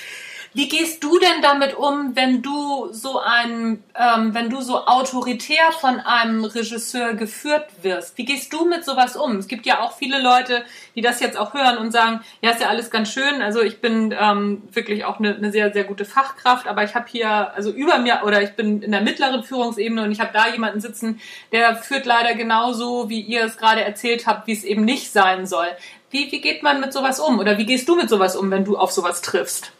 Wie 0.56 0.68
gehst 0.68 1.02
du 1.02 1.18
denn 1.18 1.42
damit 1.42 1.76
um, 1.76 2.14
wenn 2.14 2.40
du 2.40 2.86
so 2.92 3.18
ein, 3.18 3.82
ähm, 3.96 4.34
wenn 4.34 4.50
du 4.50 4.60
so 4.60 4.86
autoritär 4.86 5.72
von 5.80 5.98
einem 5.98 6.44
Regisseur 6.44 7.14
geführt 7.14 7.66
wirst? 7.82 8.16
Wie 8.16 8.24
gehst 8.24 8.52
du 8.52 8.64
mit 8.64 8.84
sowas 8.84 9.16
um? 9.16 9.36
Es 9.38 9.48
gibt 9.48 9.66
ja 9.66 9.80
auch 9.80 9.96
viele 9.96 10.22
Leute, 10.22 10.64
die 10.94 11.00
das 11.00 11.18
jetzt 11.18 11.36
auch 11.36 11.54
hören 11.54 11.78
und 11.78 11.90
sagen, 11.90 12.20
ja, 12.40 12.50
ist 12.50 12.60
ja 12.60 12.68
alles 12.68 12.92
ganz 12.92 13.12
schön. 13.12 13.42
Also 13.42 13.62
ich 13.62 13.80
bin 13.80 14.14
ähm, 14.16 14.62
wirklich 14.70 15.04
auch 15.04 15.18
eine, 15.18 15.34
eine 15.34 15.50
sehr, 15.50 15.72
sehr 15.72 15.82
gute 15.82 16.04
Fachkraft, 16.04 16.68
aber 16.68 16.84
ich 16.84 16.94
habe 16.94 17.06
hier, 17.08 17.52
also 17.52 17.72
über 17.72 17.98
mir 17.98 18.20
oder 18.24 18.40
ich 18.40 18.52
bin 18.52 18.80
in 18.80 18.92
der 18.92 19.00
mittleren 19.00 19.42
Führungsebene 19.42 20.04
und 20.04 20.12
ich 20.12 20.20
habe 20.20 20.30
da 20.32 20.46
jemanden 20.46 20.78
sitzen, 20.78 21.20
der 21.50 21.74
führt 21.74 22.06
leider 22.06 22.36
genauso, 22.36 23.10
wie 23.10 23.22
ihr 23.22 23.42
es 23.42 23.56
gerade 23.56 23.82
erzählt 23.82 24.28
habt, 24.28 24.46
wie 24.46 24.52
es 24.52 24.62
eben 24.62 24.84
nicht 24.84 25.10
sein 25.10 25.46
soll. 25.46 25.66
Wie, 26.10 26.30
wie 26.30 26.40
geht 26.40 26.62
man 26.62 26.80
mit 26.80 26.92
sowas 26.92 27.18
um? 27.18 27.40
Oder 27.40 27.58
wie 27.58 27.66
gehst 27.66 27.88
du 27.88 27.96
mit 27.96 28.08
sowas 28.08 28.36
um, 28.36 28.52
wenn 28.52 28.64
du 28.64 28.78
auf 28.78 28.92
sowas 28.92 29.20
triffst? 29.20 29.72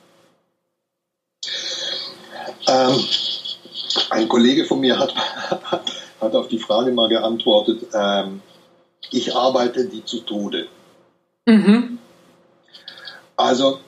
Ähm, 2.68 3.04
ein 4.10 4.28
Kollege 4.28 4.64
von 4.64 4.80
mir 4.80 4.98
hat, 4.98 5.14
hat 6.20 6.34
auf 6.34 6.48
die 6.48 6.58
Frage 6.58 6.92
mal 6.92 7.08
geantwortet, 7.08 7.86
ähm, 7.92 8.42
ich 9.10 9.34
arbeite 9.34 9.86
die 9.86 10.04
zu 10.04 10.20
Tode. 10.20 10.66
Mhm. 11.46 11.98
Also 13.36 13.80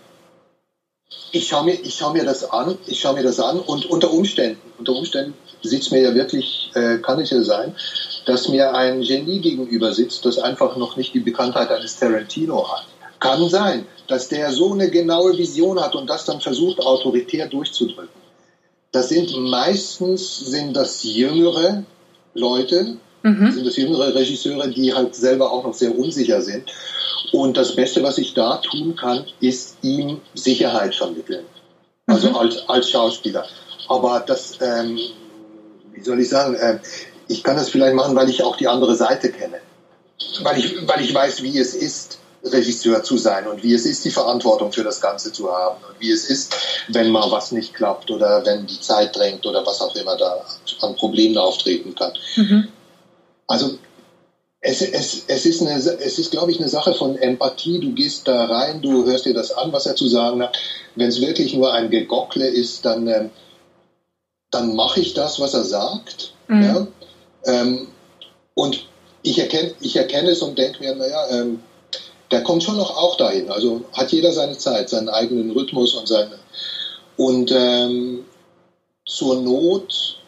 ich 1.32 1.48
schaue 1.48 1.64
mir, 1.64 1.78
schau 1.88 2.12
mir 2.12 2.24
das 2.24 2.50
an, 2.50 2.78
ich 2.86 3.00
schaue 3.00 3.14
mir 3.14 3.22
das 3.22 3.40
an 3.40 3.58
und 3.60 3.86
unter 3.86 4.10
Umständen, 4.12 4.60
unter 4.78 4.92
Umständen 4.92 5.34
es 5.72 5.90
mir 5.90 6.02
ja 6.02 6.14
wirklich, 6.14 6.70
äh, 6.74 6.98
kann 6.98 7.20
es 7.20 7.30
ja 7.30 7.42
sein, 7.42 7.74
dass 8.24 8.48
mir 8.48 8.74
ein 8.74 9.02
Genie 9.02 9.40
gegenüber 9.40 9.92
sitzt, 9.92 10.24
das 10.24 10.38
einfach 10.38 10.76
noch 10.76 10.96
nicht 10.96 11.14
die 11.14 11.20
Bekanntheit 11.20 11.70
eines 11.70 11.98
Tarantino 11.98 12.68
hat. 12.70 12.86
Kann 13.18 13.48
sein, 13.48 13.86
dass 14.08 14.28
der 14.28 14.52
so 14.52 14.72
eine 14.72 14.90
genaue 14.90 15.36
Vision 15.36 15.80
hat 15.80 15.94
und 15.94 16.08
das 16.08 16.24
dann 16.24 16.40
versucht, 16.40 16.80
autoritär 16.80 17.46
durchzudrücken. 17.46 18.15
Das 18.92 19.08
sind 19.08 19.36
meistens 19.36 20.38
sind 20.38 20.74
das 20.74 21.02
jüngere 21.02 21.84
Leute, 22.34 22.96
mhm. 23.22 23.52
sind 23.52 23.66
das 23.66 23.76
jüngere 23.76 24.14
Regisseure, 24.14 24.68
die 24.68 24.94
halt 24.94 25.14
selber 25.14 25.50
auch 25.52 25.64
noch 25.64 25.74
sehr 25.74 25.96
unsicher 25.96 26.40
sind. 26.42 26.70
Und 27.32 27.56
das 27.56 27.74
Beste, 27.74 28.02
was 28.02 28.18
ich 28.18 28.34
da 28.34 28.58
tun 28.58 28.96
kann, 28.96 29.24
ist 29.40 29.78
ihm 29.82 30.20
Sicherheit 30.34 30.94
vermitteln. 30.94 31.44
Also 32.06 32.30
mhm. 32.30 32.36
als, 32.36 32.68
als 32.68 32.90
Schauspieler. 32.90 33.46
Aber 33.88 34.20
das, 34.26 34.58
ähm, 34.60 34.98
wie 35.92 36.02
soll 36.02 36.20
ich 36.20 36.28
sagen, 36.28 36.54
äh, 36.54 36.78
ich 37.28 37.42
kann 37.42 37.56
das 37.56 37.68
vielleicht 37.68 37.94
machen, 37.94 38.14
weil 38.14 38.30
ich 38.30 38.42
auch 38.42 38.56
die 38.56 38.68
andere 38.68 38.94
Seite 38.94 39.30
kenne. 39.30 39.58
Weil 40.42 40.58
ich, 40.58 40.86
weil 40.86 41.00
ich 41.02 41.12
weiß, 41.12 41.42
wie 41.42 41.58
es 41.58 41.74
ist, 41.74 42.18
Regisseur 42.52 43.02
zu 43.02 43.16
sein 43.16 43.46
und 43.46 43.62
wie 43.62 43.74
es 43.74 43.86
ist, 43.86 44.04
die 44.04 44.10
Verantwortung 44.10 44.72
für 44.72 44.84
das 44.84 45.00
Ganze 45.00 45.32
zu 45.32 45.50
haben 45.50 45.76
und 45.88 46.00
wie 46.00 46.10
es 46.10 46.28
ist, 46.30 46.54
wenn 46.88 47.10
mal 47.10 47.30
was 47.30 47.52
nicht 47.52 47.74
klappt 47.74 48.10
oder 48.10 48.44
wenn 48.44 48.66
die 48.66 48.80
Zeit 48.80 49.14
drängt 49.16 49.46
oder 49.46 49.66
was 49.66 49.80
auch 49.80 49.94
immer 49.96 50.16
da 50.16 50.44
an 50.80 50.96
Problemen 50.96 51.38
auftreten 51.38 51.94
kann. 51.94 52.12
Mhm. 52.36 52.68
Also 53.46 53.78
es, 54.60 54.80
es, 54.80 55.24
es 55.28 55.46
ist, 55.46 55.60
eine, 55.60 55.74
es 55.74 56.18
ist, 56.18 56.30
glaube 56.30 56.50
ich, 56.50 56.58
eine 56.58 56.68
Sache 56.68 56.94
von 56.94 57.16
Empathie. 57.16 57.78
Du 57.78 57.92
gehst 57.92 58.26
da 58.26 58.46
rein, 58.46 58.82
du 58.82 59.04
hörst 59.04 59.24
dir 59.24 59.34
das 59.34 59.52
an, 59.52 59.72
was 59.72 59.86
er 59.86 59.94
zu 59.94 60.08
sagen 60.08 60.42
hat. 60.42 60.58
Wenn 60.96 61.08
es 61.08 61.20
wirklich 61.20 61.54
nur 61.54 61.72
ein 61.72 61.90
Gegockle 61.90 62.48
ist, 62.48 62.84
dann, 62.84 63.06
ähm, 63.06 63.30
dann 64.50 64.74
mache 64.74 65.00
ich 65.00 65.14
das, 65.14 65.38
was 65.38 65.54
er 65.54 65.64
sagt. 65.64 66.32
Mhm. 66.48 66.62
Ja? 66.62 66.86
Ähm, 67.44 67.88
und 68.54 68.86
ich 69.22 69.38
erkenne, 69.38 69.72
ich 69.80 69.96
erkenne 69.96 70.30
es 70.30 70.42
und 70.42 70.58
denke 70.58 70.80
mir, 70.80 70.94
naja, 70.94 71.28
ähm, 71.30 71.60
der 72.30 72.42
kommt 72.42 72.62
schon 72.62 72.76
noch 72.76 72.96
auch 72.96 73.16
dahin. 73.16 73.50
Also 73.50 73.84
hat 73.92 74.12
jeder 74.12 74.32
seine 74.32 74.58
Zeit, 74.58 74.88
seinen 74.88 75.08
eigenen 75.08 75.50
Rhythmus 75.50 75.94
und 75.94 76.08
seine. 76.08 76.38
Und 77.16 77.50
ähm, 77.52 78.24
zur 79.04 79.40
Not, 79.40 80.18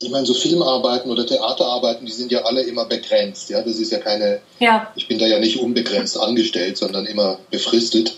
ich 0.00 0.10
meine, 0.10 0.26
so 0.26 0.34
Filmarbeiten 0.34 1.10
oder 1.10 1.26
Theaterarbeiten, 1.26 2.06
die 2.06 2.12
sind 2.12 2.32
ja 2.32 2.42
alle 2.42 2.62
immer 2.62 2.84
begrenzt. 2.84 3.50
Ja, 3.50 3.62
das 3.62 3.78
ist 3.78 3.92
ja 3.92 3.98
keine. 3.98 4.40
Ja. 4.58 4.92
Ich 4.96 5.06
bin 5.06 5.18
da 5.18 5.26
ja 5.26 5.38
nicht 5.38 5.60
unbegrenzt 5.60 6.18
angestellt, 6.18 6.76
sondern 6.76 7.06
immer 7.06 7.38
befristet. 7.50 8.16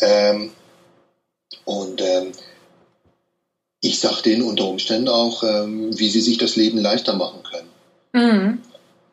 Ähm, 0.00 0.50
und 1.64 2.00
ähm, 2.00 2.32
ich 3.82 4.00
sage 4.00 4.22
denen 4.22 4.42
unter 4.42 4.66
Umständen 4.66 5.08
auch, 5.08 5.42
ähm, 5.42 5.98
wie 5.98 6.08
sie 6.08 6.20
sich 6.20 6.38
das 6.38 6.56
Leben 6.56 6.78
leichter 6.78 7.14
machen 7.14 7.42
können. 7.42 7.68
Mhm. 8.12 8.62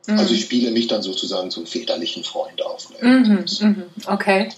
Mhm. 0.08 0.20
Also 0.20 0.34
ich 0.34 0.42
spiele 0.42 0.72
mich 0.72 0.88
dann 0.88 1.02
sozusagen 1.02 1.52
zum 1.52 1.68
väterlichen 1.68 2.24
Freund 2.24 2.62
auf. 2.62 2.90
Ne? 2.90 3.08
Mhm. 3.08 3.46
Mhm. 3.60 3.84
Okay. 4.08 4.50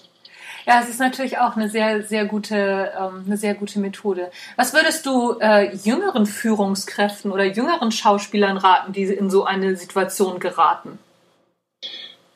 Ja, 0.65 0.81
es 0.81 0.89
ist 0.89 0.99
natürlich 0.99 1.39
auch 1.39 1.55
eine 1.55 1.69
sehr, 1.69 2.03
sehr 2.03 2.25
gute, 2.25 2.91
ähm, 2.95 3.23
eine 3.25 3.37
sehr 3.37 3.55
gute 3.55 3.79
Methode. 3.79 4.31
Was 4.55 4.73
würdest 4.73 5.05
du 5.05 5.39
äh, 5.39 5.75
jüngeren 5.75 6.27
Führungskräften 6.27 7.31
oder 7.31 7.45
jüngeren 7.45 7.91
Schauspielern 7.91 8.57
raten, 8.57 8.93
die 8.93 9.03
in 9.03 9.31
so 9.31 9.45
eine 9.45 9.75
Situation 9.75 10.39
geraten? 10.39 10.99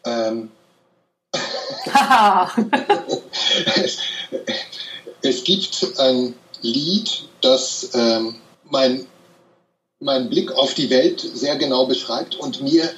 Ähm. 0.05 0.49
es, 3.75 3.99
es 5.21 5.43
gibt 5.43 5.99
ein 5.99 6.33
Lied, 6.61 7.25
das 7.41 7.91
ähm, 7.93 8.35
mein, 8.63 9.05
mein 10.03 10.29
Blick 10.29 10.51
auf 10.51 10.73
die 10.73 10.89
Welt 10.89 11.21
sehr 11.21 11.55
genau 11.57 11.85
beschreibt 11.85 12.35
und 12.35 12.61
mir 12.61 12.89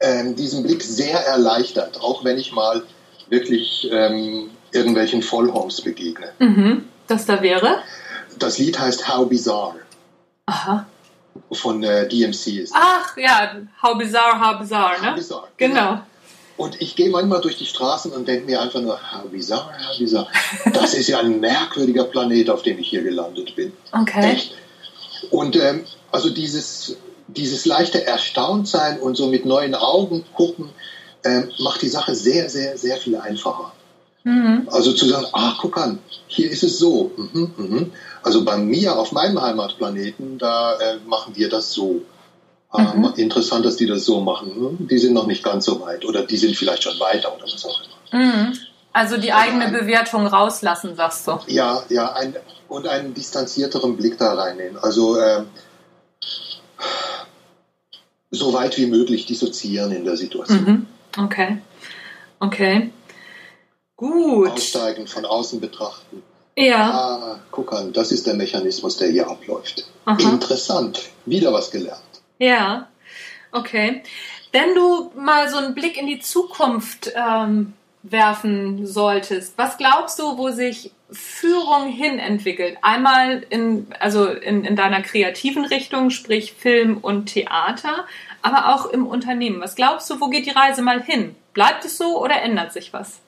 ähm, 0.00 0.36
diesen 0.36 0.62
Blick 0.62 0.82
sehr 0.82 1.18
erleichtert, 1.26 2.00
auch 2.00 2.24
wenn 2.24 2.38
ich 2.38 2.52
mal 2.52 2.82
wirklich 3.28 3.88
ähm, 3.90 4.50
irgendwelchen 4.72 5.22
Vollhorns 5.22 5.80
begegne. 5.80 6.32
Mhm. 6.38 6.84
Das 7.06 7.24
da 7.24 7.42
wäre? 7.42 7.78
Das 8.38 8.58
Lied 8.58 8.78
heißt 8.78 9.08
How 9.08 9.28
Bizarre. 9.28 9.76
Aha. 10.46 10.86
Von 11.52 11.82
äh, 11.82 12.08
DMC 12.08 12.46
ist. 12.62 12.74
Ach 12.74 13.16
ja, 13.16 13.56
How 13.82 13.96
Bizarre, 13.96 14.40
How 14.40 14.58
Bizarre, 14.58 15.00
ne? 15.00 15.10
How 15.10 15.14
bizarre, 15.14 15.48
genau. 15.56 15.74
genau. 15.74 16.02
Und 16.56 16.80
ich 16.80 16.96
gehe 16.96 17.10
manchmal 17.10 17.42
durch 17.42 17.58
die 17.58 17.66
Straßen 17.66 18.12
und 18.12 18.26
denke 18.26 18.46
mir 18.46 18.62
einfach 18.62 18.80
nur, 18.80 18.94
how 18.94 19.28
bizarre, 19.30 19.70
how 19.86 19.98
bizarre. 19.98 20.28
Das 20.72 20.94
ist 20.94 21.08
ja 21.08 21.18
ein 21.18 21.38
merkwürdiger 21.38 22.04
Planet, 22.04 22.48
auf 22.48 22.62
dem 22.62 22.78
ich 22.78 22.88
hier 22.88 23.02
gelandet 23.02 23.54
bin. 23.54 23.72
Okay. 23.92 24.32
Echt. 24.32 24.54
Und 25.30 25.56
ähm, 25.56 25.84
also 26.12 26.30
dieses, 26.30 26.96
dieses 27.28 27.66
leichte 27.66 28.04
Erstauntsein 28.04 29.00
und 29.00 29.16
so 29.16 29.26
mit 29.28 29.44
neuen 29.44 29.74
Augen 29.74 30.24
gucken, 30.34 30.70
ähm, 31.24 31.50
macht 31.58 31.82
die 31.82 31.88
Sache 31.88 32.14
sehr, 32.14 32.48
sehr, 32.48 32.78
sehr 32.78 32.96
viel 32.96 33.16
einfacher. 33.16 33.72
Mhm. 34.24 34.68
Also 34.70 34.92
zu 34.92 35.06
sagen, 35.06 35.26
ach, 35.32 35.58
guck 35.60 35.76
an, 35.78 35.98
hier 36.26 36.50
ist 36.50 36.62
es 36.62 36.78
so. 36.78 37.12
Mhm, 37.16 37.52
mhm. 37.56 37.92
Also 38.22 38.44
bei 38.44 38.56
mir 38.56 38.98
auf 38.98 39.12
meinem 39.12 39.40
Heimatplaneten, 39.40 40.38
da 40.38 40.76
äh, 40.78 40.96
machen 41.06 41.36
wir 41.36 41.48
das 41.48 41.72
so. 41.72 42.02
Ähm, 42.76 43.12
interessant, 43.16 43.64
dass 43.64 43.76
die 43.76 43.86
das 43.86 44.04
so 44.04 44.20
machen. 44.20 44.86
Die 44.90 44.98
sind 44.98 45.14
noch 45.14 45.26
nicht 45.26 45.42
ganz 45.42 45.64
so 45.64 45.80
weit 45.80 46.04
oder 46.04 46.26
die 46.26 46.36
sind 46.36 46.56
vielleicht 46.56 46.82
schon 46.82 46.98
weiter 46.98 47.34
oder 47.34 47.44
was 47.44 47.64
auch 47.64 47.80
immer. 47.80 48.22
Mhm. 48.22 48.58
Also 48.92 49.16
die 49.16 49.32
eigene 49.32 49.66
also 49.66 49.76
ein, 49.76 49.80
Bewertung 49.82 50.26
rauslassen, 50.26 50.94
sagst 50.96 51.28
du? 51.28 51.38
Ja, 51.46 51.82
ja, 51.88 52.12
ein, 52.12 52.34
und 52.68 52.88
einen 52.88 53.14
distanzierteren 53.14 53.96
Blick 53.96 54.18
da 54.18 54.34
reinnehmen. 54.34 54.76
Also 54.78 55.16
äh, 55.16 55.44
so 58.30 58.52
weit 58.52 58.76
wie 58.78 58.86
möglich 58.86 59.26
dissoziieren 59.26 59.92
in 59.92 60.04
der 60.04 60.16
Situation. 60.16 60.64
Mhm. 60.64 61.24
Okay. 61.24 61.58
Okay. 62.38 62.90
Gut. 63.96 64.50
Aussteigen, 64.50 65.06
von 65.06 65.24
außen 65.24 65.60
betrachten. 65.60 66.22
Ja. 66.56 66.90
Ah, 66.90 67.40
guck 67.50 67.72
an, 67.72 67.92
das 67.92 68.12
ist 68.12 68.26
der 68.26 68.34
Mechanismus, 68.34 68.96
der 68.96 69.08
hier 69.08 69.28
abläuft. 69.28 69.86
Aha. 70.04 70.18
Interessant. 70.18 71.10
Wieder 71.24 71.52
was 71.52 71.70
gelernt. 71.70 72.00
Ja, 72.38 72.88
okay. 73.52 74.02
Wenn 74.52 74.74
du 74.74 75.12
mal 75.16 75.48
so 75.50 75.56
einen 75.56 75.74
Blick 75.74 75.98
in 75.98 76.06
die 76.06 76.20
Zukunft 76.20 77.12
ähm, 77.14 77.74
werfen 78.10 78.86
solltest, 78.86 79.56
was 79.56 79.78
glaubst 79.78 80.18
du, 80.18 80.38
wo 80.38 80.50
sich 80.50 80.92
Führung 81.10 81.88
hin 81.88 82.18
entwickelt? 82.18 82.78
Einmal 82.82 83.44
in, 83.50 83.88
also 84.00 84.26
in, 84.26 84.64
in 84.64 84.76
deiner 84.76 85.02
kreativen 85.02 85.64
Richtung, 85.64 86.10
sprich 86.10 86.52
Film 86.52 86.98
und 86.98 87.26
Theater, 87.26 88.06
aber 88.42 88.74
auch 88.74 88.86
im 88.86 89.06
Unternehmen. 89.06 89.60
Was 89.60 89.74
glaubst 89.74 90.08
du, 90.10 90.20
wo 90.20 90.28
geht 90.28 90.46
die 90.46 90.50
Reise 90.50 90.82
mal 90.82 91.02
hin? 91.02 91.34
Bleibt 91.52 91.84
es 91.84 91.98
so 91.98 92.22
oder 92.22 92.42
ändert 92.42 92.72
sich 92.72 92.92
was? 92.92 93.20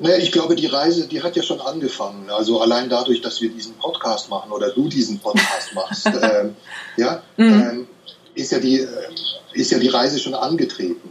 Naja, 0.00 0.16
ich 0.16 0.32
glaube, 0.32 0.56
die 0.56 0.66
Reise, 0.66 1.06
die 1.06 1.22
hat 1.22 1.36
ja 1.36 1.42
schon 1.42 1.60
angefangen. 1.60 2.30
Also 2.30 2.60
allein 2.60 2.88
dadurch, 2.88 3.20
dass 3.20 3.40
wir 3.42 3.50
diesen 3.50 3.74
Podcast 3.74 4.30
machen 4.30 4.50
oder 4.50 4.70
du 4.70 4.88
diesen 4.88 5.18
Podcast 5.18 5.72
machst, 5.74 6.06
ähm, 6.06 6.56
ja, 6.96 7.22
mhm. 7.36 7.46
ähm, 7.46 7.88
ist, 8.34 8.50
ja 8.52 8.58
die, 8.58 8.80
äh, 8.80 8.88
ist 9.52 9.70
ja 9.70 9.78
die 9.78 9.88
Reise 9.88 10.18
schon 10.18 10.34
angetreten. 10.34 11.09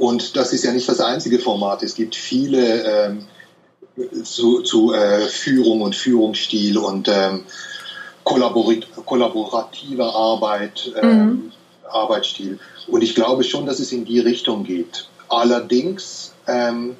Und 0.00 0.34
das 0.34 0.54
ist 0.54 0.64
ja 0.64 0.72
nicht 0.72 0.88
das 0.88 0.98
einzige 0.98 1.38
Format. 1.38 1.82
Es 1.82 1.94
gibt 1.94 2.16
viele 2.16 2.84
ähm, 2.84 3.26
zu, 4.24 4.62
zu 4.62 4.94
äh, 4.94 5.28
Führung 5.28 5.82
und 5.82 5.94
Führungsstil 5.94 6.78
und 6.78 7.06
ähm, 7.08 7.44
kollaborativer 8.24 10.14
Arbeit, 10.14 10.90
ähm, 11.02 11.18
mhm. 11.18 11.52
Arbeitsstil. 11.90 12.58
Und 12.86 13.02
ich 13.02 13.14
glaube 13.14 13.44
schon, 13.44 13.66
dass 13.66 13.78
es 13.78 13.92
in 13.92 14.06
die 14.06 14.20
Richtung 14.20 14.64
geht. 14.64 15.06
Allerdings 15.28 16.32
ähm, 16.46 16.96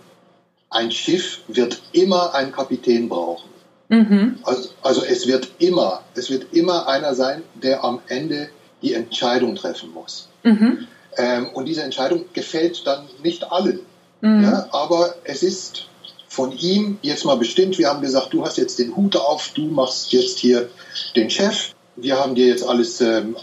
ein 0.69 0.91
Schiff 0.91 1.41
wird 1.49 1.81
immer 1.93 2.35
einen 2.35 2.53
Kapitän 2.53 3.09
brauchen. 3.09 3.49
Mhm. 3.89 4.41
Also, 4.43 4.69
also 4.83 5.05
es 5.05 5.27
wird 5.27 5.49
immer, 5.59 6.03
es 6.15 6.29
wird 6.29 6.53
immer 6.53 6.87
einer 6.87 7.15
sein, 7.15 7.45
der 7.55 7.83
am 7.83 8.01
Ende 8.09 8.51
die 8.83 8.93
Entscheidung 8.93 9.57
treffen 9.57 9.91
muss. 9.95 10.29
Mhm. 10.43 10.87
Ähm, 11.17 11.49
und 11.55 11.67
diese 11.67 11.83
Entscheidung 11.83 12.25
gefällt 12.33 12.87
dann 12.87 13.09
nicht 13.23 13.51
allen. 13.51 13.81
Mhm. 14.21 14.45
Ja, 14.45 14.69
aber 14.73 15.15
es 15.25 15.43
ist 15.43 15.87
von 16.29 16.53
ihm 16.53 16.99
jetzt 17.03 17.25
mal 17.25 17.37
bestimmt. 17.37 17.79
Wir 17.79 17.89
haben 17.89 18.01
gesagt, 18.01 18.33
du 18.33 18.45
hast 18.45 18.57
jetzt 18.57 18.79
den 18.79 18.95
Hut 18.95 19.17
auf, 19.17 19.51
du 19.55 19.63
machst 19.63 20.13
jetzt 20.13 20.39
hier 20.39 20.69
den 21.17 21.29
Chef. 21.29 21.75
Wir 21.97 22.19
haben 22.19 22.35
dir 22.35 22.47
jetzt 22.47 22.65
alles, 22.65 23.01
ähm, 23.01 23.37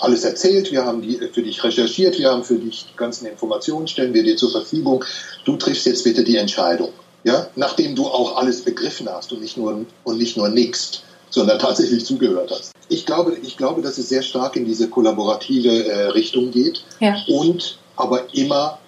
alles 0.00 0.24
erzählt, 0.24 0.72
wir 0.72 0.84
haben 0.84 1.02
die, 1.02 1.18
für 1.32 1.42
dich 1.42 1.62
recherchiert, 1.62 2.18
wir 2.18 2.30
haben 2.30 2.44
für 2.44 2.56
dich 2.56 2.86
die 2.90 2.96
ganzen 2.96 3.26
Informationen, 3.26 3.86
stellen 3.86 4.14
wir 4.14 4.22
dir 4.22 4.36
zur 4.36 4.50
Verfügung. 4.50 5.04
Du 5.44 5.56
triffst 5.56 5.86
jetzt 5.86 6.04
bitte 6.04 6.24
die 6.24 6.36
Entscheidung. 6.36 6.92
Ja, 7.24 7.48
nachdem 7.56 7.94
du 7.94 8.06
auch 8.06 8.36
alles 8.36 8.62
begriffen 8.62 9.08
hast 9.08 9.32
und 9.32 9.42
nicht 9.42 9.56
nur, 9.56 9.84
und 10.04 10.18
nicht 10.18 10.36
nur 10.36 10.48
nickst, 10.48 11.02
sondern 11.30 11.58
tatsächlich 11.58 12.04
zugehört 12.04 12.50
hast. 12.50 12.72
Ich 12.88 13.04
glaube, 13.04 13.36
ich 13.42 13.56
glaube, 13.56 13.82
dass 13.82 13.98
es 13.98 14.08
sehr 14.08 14.22
stark 14.22 14.56
in 14.56 14.64
diese 14.64 14.88
kollaborative 14.88 15.84
äh, 15.84 16.06
Richtung 16.08 16.50
geht 16.50 16.84
ja. 17.00 17.16
und 17.28 17.78
aber 17.96 18.32
immer, 18.34 18.78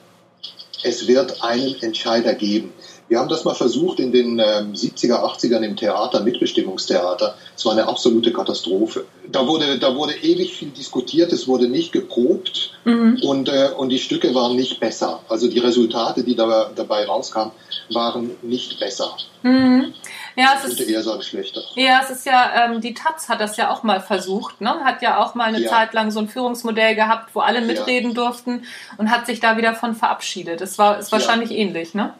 es 0.83 1.07
wird 1.07 1.43
einen 1.43 1.75
Entscheider 1.83 2.35
geben. 2.35 2.73
Wir 3.11 3.19
haben 3.19 3.29
das 3.29 3.45
mal 3.45 3.55
versucht 3.55 3.99
in 3.99 4.13
den 4.13 4.39
ähm, 4.39 4.73
70er, 4.73 5.17
80ern 5.25 5.63
im 5.63 5.75
Theater, 5.75 6.21
Mitbestimmungstheater. 6.21 7.35
Es 7.57 7.65
war 7.65 7.73
eine 7.73 7.89
absolute 7.89 8.33
Katastrophe. 8.33 9.05
Da 9.27 9.49
wurde, 9.49 9.81
da 9.81 9.97
wurde 9.97 10.15
ewig 10.15 10.55
viel 10.55 10.69
diskutiert, 10.69 11.33
es 11.33 11.49
wurde 11.49 11.67
nicht 11.67 11.91
geprobt 11.91 12.71
mhm. 12.85 13.19
und, 13.25 13.49
äh, 13.49 13.71
und 13.77 13.89
die 13.89 13.99
Stücke 13.99 14.33
waren 14.37 14.55
nicht 14.55 14.79
besser. 14.79 15.25
Also 15.29 15.49
die 15.49 15.59
Resultate, 15.59 16.23
die 16.23 16.37
da, 16.37 16.71
dabei 16.73 17.05
rauskamen, 17.05 17.51
waren 17.93 18.31
nicht 18.43 18.79
besser. 18.79 19.17
Mhm. 19.43 19.93
Ja, 20.37 20.55
es 20.57 20.71
ist, 20.71 20.81
eher 20.89 21.03
sagen 21.03 21.23
schlechter. 21.23 21.63
Ja, 21.75 22.03
es 22.05 22.11
ist 22.11 22.27
ja, 22.27 22.67
ähm, 22.67 22.81
die 22.81 22.95
Taz 22.95 23.29
hat 23.29 23.41
das 23.41 23.57
ja 23.57 23.73
auch 23.73 23.83
mal 23.83 24.01
versucht, 24.01 24.61
ne? 24.61 24.85
Hat 24.85 25.03
ja 25.03 25.21
auch 25.21 25.35
mal 25.35 25.47
eine 25.47 25.61
ja. 25.61 25.69
Zeit 25.69 25.95
lang 25.95 26.13
so 26.13 26.21
ein 26.21 26.29
Führungsmodell 26.29 26.95
gehabt, 26.95 27.35
wo 27.35 27.41
alle 27.41 27.61
mitreden 27.61 28.11
ja. 28.11 28.15
durften 28.15 28.63
und 28.99 29.11
hat 29.11 29.27
sich 29.27 29.41
da 29.41 29.57
wieder 29.57 29.75
von 29.75 29.97
verabschiedet. 29.97 30.61
Es 30.61 30.79
war 30.79 31.01
ist 31.01 31.11
wahrscheinlich 31.11 31.51
ja. 31.51 31.57
ähnlich, 31.57 31.95
ne? 31.95 32.15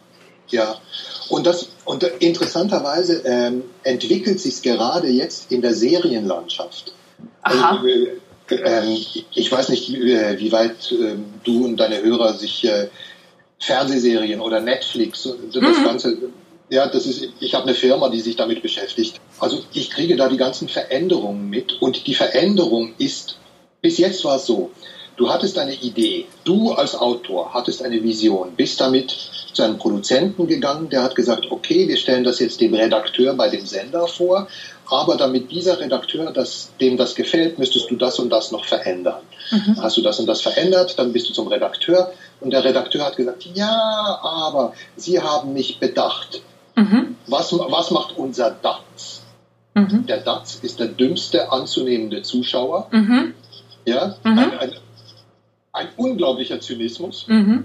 Ja, 0.51 0.77
und, 1.29 1.47
das, 1.47 1.69
und 1.85 2.03
interessanterweise 2.03 3.23
ähm, 3.25 3.63
entwickelt 3.85 4.41
sich 4.41 4.63
gerade 4.63 5.09
jetzt 5.09 5.53
in 5.53 5.63
der 5.63 5.75
Serienlandschaft. 5.75 6.93
Aha. 7.43 7.77
Also, 7.77 7.87
äh, 7.87 8.17
äh, 8.57 8.97
ich 9.35 9.51
weiß 9.51 9.69
nicht, 9.69 9.93
wie, 9.93 10.17
wie 10.39 10.53
weit 10.53 10.91
äh, 10.93 11.17
du 11.45 11.65
und 11.65 11.77
deine 11.77 12.03
Hörer 12.03 12.35
sich 12.35 12.65
äh, 12.65 12.89
Fernsehserien 13.61 14.41
oder 14.41 14.61
Netflix, 14.61 15.29
das 15.53 15.63
mhm. 15.63 15.85
Ganze, 15.85 16.17
ja, 16.71 16.89
das 16.89 17.07
ist, 17.07 17.29
ich 17.41 17.55
habe 17.55 17.67
eine 17.67 17.75
Firma, 17.75 18.09
die 18.09 18.21
sich 18.21 18.37
damit 18.37 18.63
beschäftigt. 18.63 19.21
Also 19.39 19.63
ich 19.73 19.91
kriege 19.91 20.17
da 20.17 20.29
die 20.29 20.39
ganzen 20.39 20.69
Veränderungen 20.69 21.51
mit 21.51 21.81
und 21.81 22.07
die 22.07 22.15
Veränderung 22.15 22.95
ist, 22.99 23.39
bis 23.83 23.99
jetzt 23.99 24.25
war 24.25 24.37
es 24.37 24.47
so, 24.47 24.71
Du 25.21 25.29
hattest 25.29 25.59
eine 25.59 25.75
Idee, 25.75 26.25
du 26.45 26.73
als 26.73 26.95
Autor 26.95 27.53
hattest 27.53 27.85
eine 27.85 28.03
Vision, 28.03 28.55
bist 28.57 28.81
damit 28.81 29.11
zu 29.53 29.63
einem 29.63 29.77
Produzenten 29.77 30.47
gegangen, 30.47 30.89
der 30.89 31.03
hat 31.03 31.15
gesagt, 31.15 31.51
okay, 31.51 31.87
wir 31.89 31.99
stellen 31.99 32.25
das 32.25 32.39
jetzt 32.39 32.59
dem 32.63 32.73
Redakteur 32.73 33.35
bei 33.35 33.51
dem 33.51 33.67
Sender 33.67 34.07
vor, 34.07 34.49
aber 34.87 35.19
damit 35.19 35.51
dieser 35.51 35.79
Redakteur, 35.79 36.33
das, 36.33 36.71
dem 36.81 36.97
das 36.97 37.15
gefällt, 37.15 37.59
müsstest 37.59 37.91
du 37.91 37.97
das 37.97 38.19
und 38.19 38.31
das 38.31 38.51
noch 38.51 38.65
verändern. 38.65 39.21
Mhm. 39.51 39.77
Hast 39.83 39.99
du 39.99 40.01
das 40.01 40.19
und 40.21 40.27
das 40.27 40.41
verändert, 40.41 40.99
dann 40.99 41.13
bist 41.13 41.29
du 41.29 41.35
zum 41.35 41.49
Redakteur 41.49 42.13
und 42.41 42.55
der 42.55 42.65
Redakteur 42.65 43.05
hat 43.05 43.19
gesagt, 43.19 43.45
ja, 43.53 44.19
aber 44.23 44.73
Sie 44.97 45.21
haben 45.21 45.53
mich 45.53 45.79
bedacht. 45.79 46.41
Mhm. 46.77 47.17
Was, 47.27 47.53
was 47.53 47.91
macht 47.91 48.17
unser 48.17 48.53
DATS? 48.53 49.21
Mhm. 49.75 50.07
Der 50.07 50.23
DATS 50.23 50.61
ist 50.63 50.81
der 50.81 50.89
dümmste 50.89 51.53
anzunehmende 51.53 52.23
Zuschauer. 52.23 52.89
Mhm. 52.91 53.35
Ja, 53.85 54.17
mhm. 54.25 54.39
ein, 54.39 54.59
ein, 54.59 54.73
ein 55.81 55.89
unglaublicher 55.97 56.61
Zynismus. 56.61 57.27
Mhm. 57.29 57.65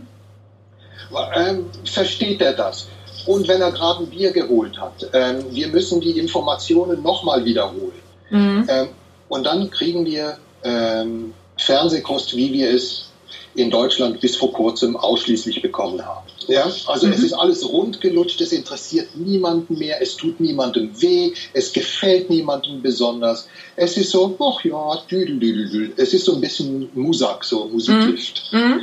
Ähm, 1.35 1.65
versteht 1.85 2.41
er 2.41 2.53
das? 2.53 2.87
Und 3.27 3.47
wenn 3.47 3.61
er 3.61 3.71
gerade 3.71 4.03
ein 4.03 4.09
Bier 4.09 4.31
geholt 4.31 4.79
hat, 4.79 5.07
ähm, 5.13 5.45
wir 5.51 5.67
müssen 5.67 5.99
die 6.01 6.17
Informationen 6.19 7.01
nochmal 7.01 7.43
wiederholen. 7.43 8.01
Mhm. 8.29 8.65
Ähm, 8.67 8.87
und 9.29 9.45
dann 9.45 9.69
kriegen 9.69 10.05
wir 10.05 10.37
ähm, 10.63 11.33
Fernsehkost, 11.57 12.35
wie 12.35 12.51
wir 12.53 12.73
es 12.73 13.11
in 13.55 13.69
Deutschland 13.69 14.19
bis 14.19 14.35
vor 14.35 14.51
kurzem 14.51 14.95
ausschließlich 14.95 15.61
bekommen 15.61 16.05
haben. 16.05 16.27
Ja, 16.47 16.71
also 16.87 17.07
mhm. 17.07 17.13
es 17.13 17.23
ist 17.23 17.33
alles 17.33 17.67
rundgelutscht, 17.67 18.41
es 18.41 18.51
interessiert 18.51 19.15
niemanden 19.15 19.77
mehr, 19.77 20.01
es 20.01 20.15
tut 20.15 20.39
niemandem 20.39 20.89
weh, 21.01 21.31
es 21.53 21.73
gefällt 21.73 22.29
niemandem 22.29 22.81
besonders. 22.81 23.47
Es 23.75 23.97
ist 23.97 24.11
so, 24.11 24.37
ach 24.39 24.63
ja, 24.63 25.01
düdel, 25.09 25.39
düdel, 25.39 25.69
düdel. 25.69 25.93
Es 25.97 26.13
ist 26.13 26.25
so 26.25 26.35
ein 26.35 26.41
bisschen 26.41 26.89
Musak, 26.93 27.43
so 27.43 27.65
Musiklift. 27.65 28.49
Mhm. 28.51 28.59
mhm. 28.59 28.81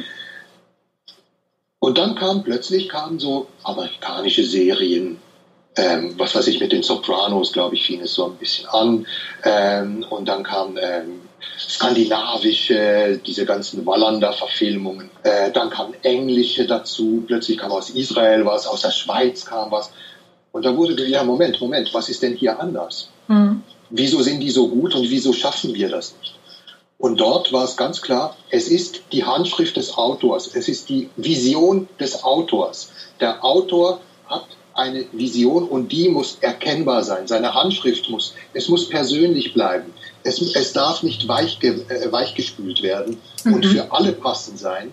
Und 1.82 1.98
dann 1.98 2.14
kam 2.14 2.44
plötzlich 2.44 2.88
kamen 2.88 3.18
so 3.18 3.48
amerikanische 3.64 4.44
Serien, 4.44 5.18
ähm, 5.74 6.14
was 6.16 6.32
weiß 6.36 6.46
ich, 6.46 6.60
mit 6.60 6.70
den 6.70 6.84
Sopranos, 6.84 7.52
glaube 7.52 7.74
ich, 7.74 7.84
fing 7.84 8.00
es 8.02 8.14
so 8.14 8.26
ein 8.26 8.36
bisschen 8.36 8.68
an. 8.68 9.06
Ähm, 9.42 10.06
und 10.08 10.28
dann 10.28 10.44
kam 10.44 10.78
ähm, 10.80 11.21
skandinavische, 11.58 13.20
diese 13.24 13.44
ganzen 13.44 13.84
Wallander-Verfilmungen. 13.86 15.10
Äh, 15.22 15.50
dann 15.52 15.70
kam 15.70 15.94
englische 16.02 16.66
dazu, 16.66 17.24
plötzlich 17.26 17.58
kam 17.58 17.72
aus 17.72 17.90
Israel 17.90 18.44
was, 18.44 18.66
aus 18.66 18.82
der 18.82 18.90
Schweiz 18.90 19.44
kam 19.44 19.70
was. 19.70 19.90
Und 20.52 20.64
da 20.64 20.76
wurde, 20.76 21.06
ja, 21.06 21.24
Moment, 21.24 21.60
Moment, 21.60 21.92
was 21.94 22.08
ist 22.08 22.22
denn 22.22 22.36
hier 22.36 22.60
anders? 22.60 23.08
Mhm. 23.28 23.62
Wieso 23.90 24.22
sind 24.22 24.40
die 24.40 24.50
so 24.50 24.68
gut 24.68 24.94
und 24.94 25.10
wieso 25.10 25.32
schaffen 25.32 25.74
wir 25.74 25.88
das 25.88 26.14
nicht? 26.20 26.34
Und 26.98 27.20
dort 27.20 27.52
war 27.52 27.64
es 27.64 27.76
ganz 27.76 28.00
klar, 28.00 28.36
es 28.50 28.68
ist 28.68 29.02
die 29.10 29.24
Handschrift 29.24 29.76
des 29.76 29.98
Autors, 29.98 30.54
es 30.54 30.68
ist 30.68 30.88
die 30.88 31.10
Vision 31.16 31.88
des 31.98 32.22
Autors. 32.22 32.92
Der 33.18 33.44
Autor 33.44 34.00
hat 34.26 34.46
eine 34.74 35.04
Vision 35.12 35.68
und 35.68 35.92
die 35.92 36.08
muss 36.08 36.38
erkennbar 36.40 37.02
sein. 37.04 37.26
Seine 37.26 37.54
Handschrift 37.54 38.08
muss, 38.08 38.34
es 38.54 38.68
muss 38.68 38.88
persönlich 38.88 39.54
bleiben. 39.54 39.92
Es, 40.24 40.40
es 40.40 40.72
darf 40.72 41.02
nicht 41.02 41.26
weich, 41.28 41.58
äh, 41.62 42.10
weichgespült 42.10 42.82
werden 42.82 43.18
mhm. 43.44 43.54
und 43.54 43.66
für 43.66 43.92
alle 43.92 44.12
passend 44.12 44.58
sein. 44.58 44.92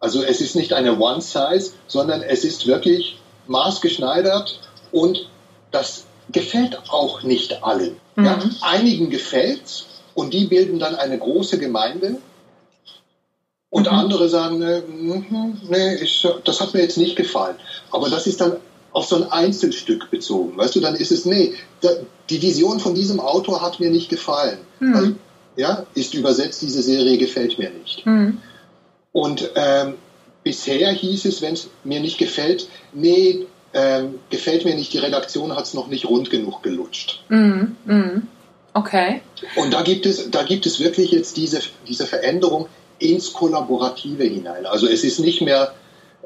Also 0.00 0.22
es 0.22 0.40
ist 0.40 0.54
nicht 0.56 0.72
eine 0.72 0.98
One-Size, 0.98 1.72
sondern 1.86 2.22
es 2.22 2.44
ist 2.44 2.66
wirklich 2.66 3.18
maßgeschneidert 3.46 4.60
und 4.92 5.28
das 5.70 6.04
gefällt 6.30 6.78
auch 6.88 7.22
nicht 7.22 7.62
allen. 7.62 7.96
Mhm. 8.16 8.24
Ja, 8.24 8.38
einigen 8.62 9.10
gefällt 9.10 9.86
und 10.14 10.34
die 10.34 10.46
bilden 10.46 10.78
dann 10.78 10.94
eine 10.94 11.18
große 11.18 11.58
Gemeinde 11.58 12.18
und 13.70 13.86
mhm. 13.86 13.98
andere 13.98 14.28
sagen, 14.28 14.58
nee, 14.58 14.80
mhm, 14.80 15.60
nee 15.68 15.94
ich, 15.96 16.26
das 16.44 16.60
hat 16.60 16.74
mir 16.74 16.82
jetzt 16.82 16.98
nicht 16.98 17.16
gefallen. 17.16 17.56
Aber 17.90 18.08
das 18.08 18.26
ist 18.26 18.40
dann 18.40 18.56
auf 18.92 19.06
so 19.06 19.16
ein 19.16 19.30
Einzelstück 19.30 20.10
bezogen. 20.10 20.56
Weißt 20.56 20.74
du, 20.76 20.80
dann 20.80 20.94
ist 20.94 21.12
es, 21.12 21.24
nee, 21.24 21.54
da, 21.80 21.90
die 22.30 22.42
Vision 22.42 22.80
von 22.80 22.94
diesem 22.94 23.20
Autor 23.20 23.62
hat 23.62 23.80
mir 23.80 23.90
nicht 23.90 24.08
gefallen. 24.08 24.58
Mhm. 24.80 24.94
Also, 24.94 25.12
ja, 25.56 25.86
ist 25.94 26.14
übersetzt, 26.14 26.62
diese 26.62 26.82
Serie 26.82 27.18
gefällt 27.18 27.58
mir 27.58 27.70
nicht. 27.70 28.06
Mhm. 28.06 28.38
Und 29.12 29.50
ähm, 29.56 29.94
bisher 30.44 30.90
hieß 30.90 31.24
es, 31.24 31.42
wenn 31.42 31.54
es 31.54 31.68
mir 31.84 32.00
nicht 32.00 32.18
gefällt, 32.18 32.68
nee, 32.92 33.46
ähm, 33.74 34.20
gefällt 34.30 34.64
mir 34.64 34.74
nicht, 34.74 34.92
die 34.92 34.98
Redaktion 34.98 35.54
hat 35.54 35.66
es 35.66 35.74
noch 35.74 35.88
nicht 35.88 36.06
rund 36.06 36.30
genug 36.30 36.62
gelutscht. 36.62 37.24
Mhm. 37.28 37.76
Okay. 38.74 39.20
Und 39.56 39.74
da 39.74 39.82
gibt 39.82 40.06
es, 40.06 40.30
da 40.30 40.44
gibt 40.44 40.66
es 40.66 40.78
wirklich 40.78 41.10
jetzt 41.10 41.36
diese, 41.36 41.60
diese 41.88 42.06
Veränderung 42.06 42.68
ins 42.98 43.32
Kollaborative 43.32 44.24
hinein. 44.24 44.66
Also 44.66 44.86
es 44.86 45.04
ist 45.04 45.18
nicht 45.18 45.40
mehr 45.40 45.74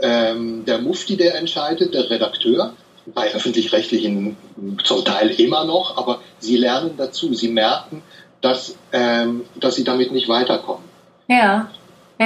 ähm, 0.00 0.64
der 0.64 0.78
Mufti, 0.78 1.16
der 1.16 1.36
entscheidet, 1.36 1.94
der 1.94 2.08
Redakteur, 2.10 2.74
bei 3.06 3.34
öffentlich-rechtlichen 3.34 4.36
zum 4.84 5.04
Teil 5.04 5.30
immer 5.30 5.64
noch, 5.64 5.96
aber 5.96 6.20
sie 6.38 6.56
lernen 6.56 6.92
dazu, 6.96 7.34
sie 7.34 7.48
merken, 7.48 8.02
dass, 8.40 8.76
ähm, 8.92 9.44
dass 9.56 9.74
sie 9.74 9.84
damit 9.84 10.12
nicht 10.12 10.28
weiterkommen. 10.28 10.84
Ja. 11.28 11.68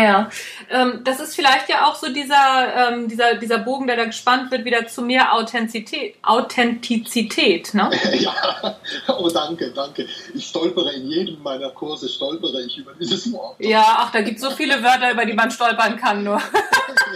Ja, 0.04 0.30
ähm, 0.70 1.00
das 1.04 1.20
ist 1.20 1.34
vielleicht 1.34 1.68
ja 1.68 1.86
auch 1.86 1.94
so 1.94 2.12
dieser, 2.12 2.90
ähm, 2.90 3.08
dieser, 3.08 3.34
dieser 3.34 3.58
Bogen, 3.58 3.86
der 3.86 3.96
da 3.96 4.04
gespannt 4.04 4.50
wird, 4.50 4.64
wieder 4.64 4.86
zu 4.86 5.02
mehr 5.02 5.34
Authentizität. 5.34 6.16
Authentizität 6.22 7.72
ne? 7.74 7.90
ja, 8.18 8.78
oh 9.16 9.28
danke, 9.28 9.70
danke. 9.70 10.06
Ich 10.34 10.46
stolpere 10.46 10.92
in 10.92 11.06
jedem 11.08 11.42
meiner 11.42 11.70
Kurse, 11.70 12.08
stolpere 12.08 12.62
ich 12.62 12.78
über 12.78 12.92
dieses 12.94 13.32
Wort. 13.32 13.56
Ja, 13.58 13.84
ach, 14.00 14.12
da 14.12 14.20
gibt 14.20 14.36
es 14.36 14.42
so 14.42 14.50
viele 14.50 14.82
Wörter, 14.82 15.12
über 15.12 15.24
die 15.24 15.32
man 15.32 15.50
stolpern 15.50 15.96
kann 15.96 16.24
nur. 16.24 16.40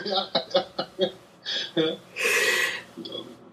ja, 0.04 0.28
ja. 1.76 1.96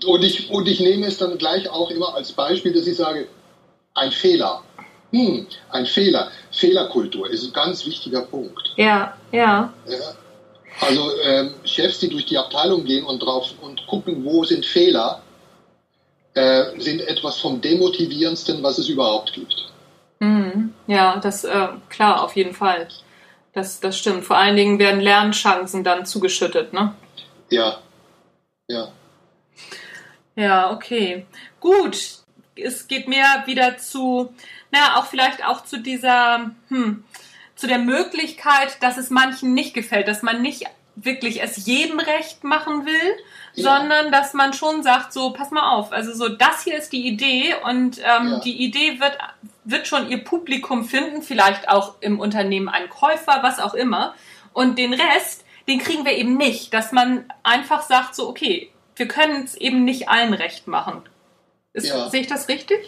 Und 0.06 0.24
ich, 0.24 0.50
und 0.50 0.68
ich 0.68 0.80
nehme 0.80 1.08
es 1.08 1.18
dann 1.18 1.38
gleich 1.38 1.70
auch 1.70 1.90
immer 1.90 2.14
als 2.16 2.32
Beispiel, 2.32 2.74
dass 2.74 2.88
ich 2.88 2.96
sage, 2.96 3.28
ein 3.94 4.12
Fehler 4.12 4.64
hm, 5.12 5.48
ein 5.70 5.86
Fehler. 5.86 6.32
Fehlerkultur 6.58 7.30
ist 7.30 7.46
ein 7.46 7.54
ganz 7.54 7.86
wichtiger 7.86 8.22
Punkt. 8.22 8.74
Ja, 8.76 9.16
ja. 9.32 9.74
ja. 9.88 9.98
Also 10.82 11.10
ähm, 11.24 11.54
Chefs, 11.64 12.00
die 12.00 12.10
durch 12.10 12.26
die 12.26 12.38
Abteilung 12.38 12.84
gehen 12.86 13.06
und 13.06 13.20
drauf 13.20 13.54
und 13.62 13.86
gucken, 13.88 14.24
wo 14.24 14.44
sind 14.44 14.66
Fehler, 14.66 15.22
äh, 16.34 16.80
sind 16.80 17.02
etwas 17.02 17.40
vom 17.40 17.62
demotivierendsten, 17.62 18.62
was 18.62 18.78
es 18.78 18.90
überhaupt 18.90 19.34
gibt. 19.34 19.68
Mhm. 20.20 20.74
Ja, 20.88 21.18
das 21.20 21.44
äh, 21.44 21.68
klar, 21.90 22.24
auf 22.24 22.36
jeden 22.36 22.54
Fall. 22.54 22.88
Das, 23.54 23.80
das 23.80 23.98
stimmt. 23.98 24.26
Vor 24.26 24.38
allen 24.38 24.56
Dingen 24.56 24.78
werden 24.78 25.02
Lernchancen 25.02 25.84
dann 25.84 26.06
zugeschüttet, 26.06 26.74
ne? 26.74 26.94
Ja. 27.50 27.80
Ja. 28.68 28.90
Ja, 30.36 30.72
okay. 30.72 31.26
Gut. 31.60 32.20
Es 32.60 32.88
geht 32.88 33.08
mehr 33.08 33.44
wieder 33.46 33.78
zu, 33.78 34.34
na, 34.72 34.98
auch 34.98 35.06
vielleicht 35.06 35.46
auch 35.46 35.64
zu 35.64 35.78
dieser, 35.78 36.52
hm, 36.70 37.04
zu 37.56 37.68
der 37.68 37.80
Möglichkeit, 37.80 38.82
dass 38.82 38.98
es 38.98 39.10
manchen 39.10 39.54
nicht 39.54 39.74
gefällt, 39.74 40.08
dass 40.08 40.22
man 40.22 40.42
nicht 40.42 40.66
wirklich 40.96 41.44
es 41.44 41.66
jedem 41.66 42.00
recht 42.00 42.44
machen 42.44 42.86
will, 42.86 43.18
ja. 43.54 43.64
sondern 43.64 44.12
dass 44.12 44.34
man 44.34 44.54
schon 44.54 44.84
sagt, 44.84 45.14
so, 45.14 45.32
pass 45.32 45.52
mal 45.52 45.70
auf, 45.70 45.92
also 45.92 46.14
so, 46.14 46.30
das 46.30 46.64
hier 46.64 46.78
ist 46.78 46.92
die 46.92 47.08
Idee 47.08 47.56
und 47.64 48.00
ähm, 48.00 48.30
ja. 48.30 48.40
die 48.40 48.64
Idee 48.64 49.00
wird, 49.00 49.18
wird 49.64 49.88
schon 49.88 50.10
ihr 50.10 50.24
Publikum 50.24 50.86
finden, 50.86 51.22
vielleicht 51.22 51.70
auch 51.70 51.96
im 52.02 52.20
Unternehmen 52.20 52.68
ein 52.68 52.90
Käufer, 52.90 53.40
was 53.42 53.60
auch 53.60 53.76
immer. 53.76 54.16
Und 54.54 54.80
den 54.80 54.94
Rest, 54.94 55.46
den 55.68 55.80
kriegen 55.80 56.04
wir 56.04 56.14
eben 56.14 56.36
nicht, 56.36 56.74
dass 56.74 56.92
man 56.92 57.32
einfach 57.44 57.84
sagt, 57.84 58.16
so, 58.16 58.28
okay, 58.28 58.72
wir 58.96 59.08
können 59.08 59.44
es 59.44 59.56
eben 59.56 59.86
nicht 59.86 60.10
allen 60.10 60.34
recht 60.34 60.68
machen. 60.68 61.04
Ist, 61.78 61.90
ja. 61.90 62.10
Sehe 62.10 62.22
ich 62.22 62.28
das 62.28 62.48
richtig? 62.50 62.80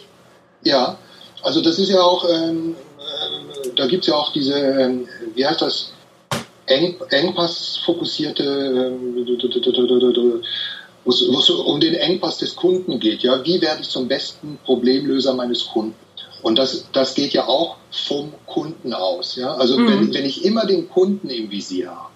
Ja, 0.64 0.98
also 1.42 1.62
das 1.62 1.78
ist 1.78 1.90
ja 1.90 2.02
auch, 2.02 2.28
ähm, 2.28 2.74
äh, 2.98 3.68
da 3.76 3.86
gibt 3.86 4.02
es 4.02 4.08
ja 4.08 4.16
auch 4.16 4.32
diese, 4.32 4.58
ähm, 4.58 5.08
wie 5.36 5.46
heißt 5.46 5.62
das, 5.62 5.92
Eng, 6.66 6.96
Engpass-fokussierte, 7.08 8.42
ähm, 8.42 9.26
wo 11.04 11.38
es 11.38 11.50
um 11.50 11.80
den 11.80 11.94
Engpass 11.94 12.38
des 12.38 12.56
Kunden 12.56 12.98
geht. 12.98 13.22
Ja, 13.22 13.44
wie 13.44 13.60
werde 13.60 13.82
ich 13.82 13.88
zum 13.88 14.08
besten 14.08 14.58
Problemlöser 14.64 15.34
meines 15.34 15.66
Kunden? 15.66 15.94
Und 16.42 16.58
das, 16.58 16.86
das 16.92 17.14
geht 17.14 17.32
ja 17.32 17.46
auch 17.46 17.76
vom 17.92 18.32
Kunden 18.46 18.92
aus. 18.92 19.36
Ja? 19.36 19.54
Also 19.54 19.78
mhm. 19.78 19.88
wenn, 19.88 20.14
wenn 20.14 20.24
ich 20.24 20.44
immer 20.44 20.66
den 20.66 20.88
Kunden 20.88 21.30
im 21.30 21.50
Visier 21.50 21.90
habe, 21.90 22.09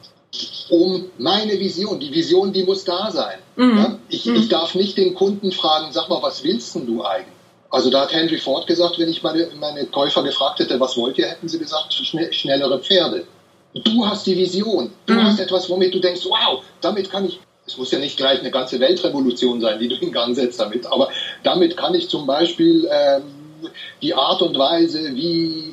um 0.70 1.06
meine 1.18 1.58
Vision, 1.58 2.00
die 2.00 2.12
Vision, 2.12 2.52
die 2.52 2.64
muss 2.64 2.84
da 2.84 3.10
sein. 3.10 3.38
Mhm. 3.56 3.76
Ja? 3.76 3.98
Ich, 4.08 4.26
mhm. 4.26 4.36
ich 4.36 4.48
darf 4.48 4.74
nicht 4.74 4.96
den 4.96 5.14
Kunden 5.14 5.52
fragen, 5.52 5.92
sag 5.92 6.08
mal, 6.08 6.22
was 6.22 6.42
willst 6.44 6.74
denn 6.74 6.86
du 6.86 7.04
eigentlich? 7.04 7.34
Also 7.70 7.90
da 7.90 8.02
hat 8.02 8.12
Henry 8.12 8.38
Ford 8.38 8.66
gesagt, 8.66 8.98
wenn 8.98 9.08
ich 9.08 9.22
meine, 9.22 9.48
meine 9.58 9.84
Käufer 9.86 10.22
gefragt 10.22 10.60
hätte, 10.60 10.78
was 10.78 10.96
wollt 10.96 11.18
ihr, 11.18 11.26
hätten 11.26 11.48
sie 11.48 11.58
gesagt, 11.58 11.92
schnellere 11.92 12.78
Pferde. 12.78 13.26
Du 13.74 14.06
hast 14.06 14.26
die 14.26 14.36
Vision. 14.36 14.92
Du 15.06 15.14
mhm. 15.14 15.24
hast 15.24 15.40
etwas, 15.40 15.68
womit 15.68 15.92
du 15.92 15.98
denkst, 15.98 16.24
wow, 16.24 16.62
damit 16.80 17.10
kann 17.10 17.26
ich. 17.26 17.40
Es 17.66 17.76
muss 17.76 17.90
ja 17.90 17.98
nicht 17.98 18.16
gleich 18.16 18.40
eine 18.40 18.50
ganze 18.50 18.78
Weltrevolution 18.78 19.60
sein, 19.60 19.78
die 19.78 19.88
du 19.88 19.96
in 19.96 20.12
Gang 20.12 20.36
setzt 20.36 20.60
damit, 20.60 20.86
aber 20.86 21.08
damit 21.42 21.76
kann 21.78 21.94
ich 21.94 22.10
zum 22.10 22.26
Beispiel 22.26 22.86
ähm, 22.92 23.22
die 24.02 24.14
Art 24.14 24.42
und 24.42 24.58
Weise, 24.58 25.14
wie 25.14 25.72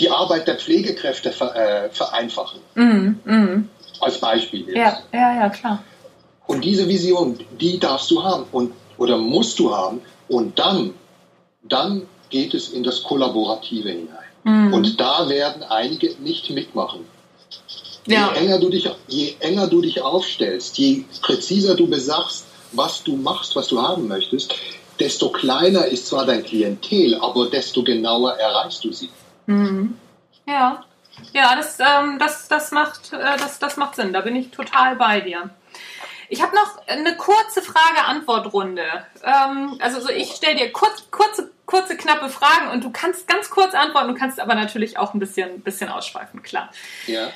die 0.00 0.10
Arbeit 0.10 0.46
der 0.46 0.56
Pflegekräfte 0.56 1.32
ver, 1.32 1.54
äh, 1.56 1.90
vereinfachen. 1.90 2.60
Mhm. 2.74 3.20
Mhm. 3.24 3.68
Als 4.00 4.18
Beispiel. 4.18 4.66
Jetzt. 4.66 4.76
Ja, 4.76 5.02
ja, 5.12 5.40
ja, 5.40 5.48
klar. 5.48 5.82
Und 6.46 6.64
diese 6.64 6.88
Vision, 6.88 7.38
die 7.60 7.78
darfst 7.78 8.10
du 8.10 8.22
haben 8.22 8.44
und, 8.52 8.72
oder 8.96 9.18
musst 9.18 9.58
du 9.58 9.74
haben. 9.74 10.00
Und 10.28 10.58
dann, 10.58 10.94
dann 11.62 12.02
geht 12.30 12.54
es 12.54 12.70
in 12.70 12.84
das 12.84 13.02
Kollaborative 13.02 13.90
hinein. 13.90 14.28
Mhm. 14.44 14.72
Und 14.72 15.00
da 15.00 15.28
werden 15.28 15.62
einige 15.62 16.14
nicht 16.20 16.50
mitmachen. 16.50 17.00
Ja. 18.06 18.32
Je, 18.32 18.40
enger 18.40 18.58
du 18.58 18.70
dich, 18.70 18.88
je 19.08 19.34
enger 19.40 19.66
du 19.66 19.82
dich 19.82 20.00
aufstellst, 20.00 20.78
je 20.78 21.04
präziser 21.20 21.74
du 21.74 21.86
besagst, 21.86 22.46
was 22.72 23.02
du 23.02 23.16
machst, 23.16 23.56
was 23.56 23.68
du 23.68 23.82
haben 23.82 24.08
möchtest, 24.08 24.54
desto 24.98 25.30
kleiner 25.30 25.86
ist 25.86 26.06
zwar 26.06 26.24
dein 26.24 26.42
Klientel, 26.42 27.14
aber 27.16 27.46
desto 27.50 27.82
genauer 27.82 28.32
erreichst 28.32 28.84
du 28.84 28.92
sie. 28.92 29.10
Mhm. 29.48 29.98
Ja, 30.46 30.84
ja, 31.32 31.56
das, 31.56 31.78
ähm, 31.80 32.18
das, 32.18 32.48
das, 32.48 32.70
macht, 32.70 33.12
äh, 33.12 33.36
das, 33.38 33.58
das 33.58 33.76
macht 33.76 33.96
Sinn. 33.96 34.12
Da 34.12 34.20
bin 34.20 34.36
ich 34.36 34.50
total 34.50 34.96
bei 34.96 35.20
dir. 35.20 35.50
Ich 36.28 36.42
habe 36.42 36.54
noch 36.54 36.86
eine 36.86 37.16
kurze 37.16 37.62
Frage-Antwort-Runde. 37.62 39.06
Ähm, 39.24 39.78
also 39.80 40.00
so, 40.00 40.10
ich 40.10 40.32
stelle 40.32 40.56
dir 40.56 40.72
kurz, 40.72 41.10
kurze, 41.10 41.50
kurze, 41.64 41.96
knappe 41.96 42.28
Fragen 42.28 42.70
und 42.72 42.84
du 42.84 42.90
kannst 42.90 43.26
ganz 43.26 43.48
kurz 43.48 43.74
antworten, 43.74 44.08
du 44.08 44.14
kannst 44.14 44.38
aber 44.38 44.54
natürlich 44.54 44.98
auch 44.98 45.14
ein 45.14 45.20
bisschen, 45.20 45.62
bisschen 45.62 45.88
ausschweifen, 45.88 46.42
klar. 46.42 46.70
Ja. 47.06 47.28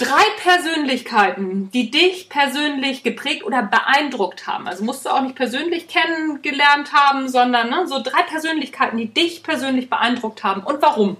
Drei 0.00 0.22
Persönlichkeiten, 0.42 1.70
die 1.72 1.90
dich 1.90 2.30
persönlich 2.30 3.02
geprägt 3.02 3.44
oder 3.44 3.62
beeindruckt 3.62 4.46
haben. 4.46 4.66
Also 4.66 4.82
musst 4.82 5.04
du 5.04 5.10
auch 5.10 5.20
nicht 5.20 5.34
persönlich 5.34 5.88
kennengelernt 5.88 6.94
haben, 6.94 7.28
sondern 7.28 7.68
ne, 7.68 7.86
so 7.86 8.02
drei 8.02 8.22
Persönlichkeiten, 8.22 8.96
die 8.96 9.12
dich 9.12 9.42
persönlich 9.42 9.90
beeindruckt 9.90 10.42
haben. 10.42 10.62
Und 10.62 10.80
warum? 10.80 11.18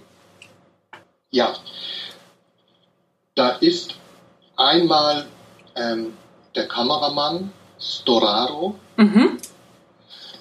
Ja, 1.31 1.53
da 3.35 3.51
ist 3.51 3.97
einmal 4.57 5.27
ähm, 5.77 6.15
der 6.55 6.67
Kameramann 6.67 7.53
Storaro, 7.79 8.77
mhm. 8.97 9.39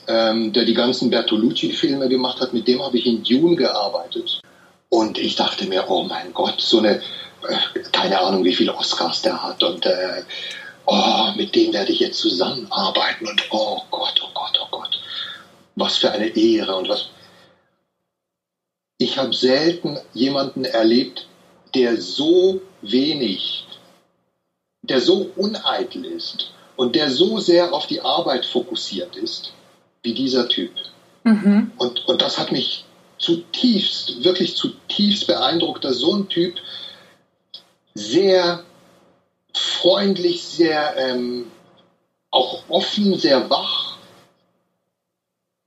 ähm, 0.07 0.53
der 0.53 0.63
die 0.63 0.73
ganzen 0.73 1.09
Bertolucci-Filme 1.09 2.07
gemacht 2.07 2.39
hat. 2.39 2.53
Mit 2.53 2.69
dem 2.69 2.81
habe 2.81 2.97
ich 2.97 3.05
in 3.05 3.21
Dune 3.21 3.57
gearbeitet. 3.57 4.39
Und 4.87 5.17
ich 5.17 5.35
dachte 5.35 5.65
mir, 5.67 5.89
oh 5.89 6.03
mein 6.03 6.33
Gott, 6.33 6.61
so 6.61 6.79
eine, 6.79 7.01
keine 7.91 8.19
Ahnung, 8.19 8.43
wie 8.43 8.55
viele 8.55 8.75
Oscars 8.75 9.21
der 9.21 9.41
hat. 9.41 9.63
Und 9.63 9.85
äh, 9.85 10.23
oh, 10.85 11.31
mit 11.35 11.55
dem 11.55 11.73
werde 11.73 11.91
ich 11.91 11.99
jetzt 11.99 12.19
zusammenarbeiten. 12.19 13.27
Und 13.27 13.43
oh 13.51 13.81
Gott, 13.91 14.21
oh 14.23 14.29
Gott, 14.33 14.59
oh 14.61 14.67
Gott, 14.71 14.99
was 15.75 15.97
für 15.97 16.11
eine 16.11 16.35
Ehre 16.35 16.75
und 16.75 16.89
was. 16.89 17.09
Ich 18.97 19.17
habe 19.17 19.33
selten 19.33 19.97
jemanden 20.13 20.65
erlebt, 20.65 21.27
der 21.73 22.01
so 22.01 22.61
wenig 22.81 23.65
der 24.89 25.01
so 25.01 25.31
uneitel 25.35 26.05
ist 26.05 26.51
und 26.75 26.95
der 26.95 27.09
so 27.11 27.39
sehr 27.39 27.73
auf 27.73 27.87
die 27.87 28.01
Arbeit 28.01 28.45
fokussiert 28.45 29.15
ist, 29.15 29.53
wie 30.03 30.13
dieser 30.13 30.47
Typ. 30.49 30.71
Mhm. 31.23 31.71
Und, 31.77 32.07
und 32.07 32.21
das 32.21 32.37
hat 32.37 32.51
mich 32.51 32.85
zutiefst, 33.17 34.23
wirklich 34.23 34.55
zutiefst 34.55 35.27
beeindruckt, 35.27 35.83
dass 35.83 35.99
so 35.99 36.15
ein 36.15 36.29
Typ 36.29 36.55
sehr 37.93 38.63
freundlich, 39.53 40.43
sehr 40.43 40.95
ähm, 40.97 41.51
auch 42.31 42.63
offen, 42.69 43.17
sehr 43.17 43.49
wach 43.49 43.97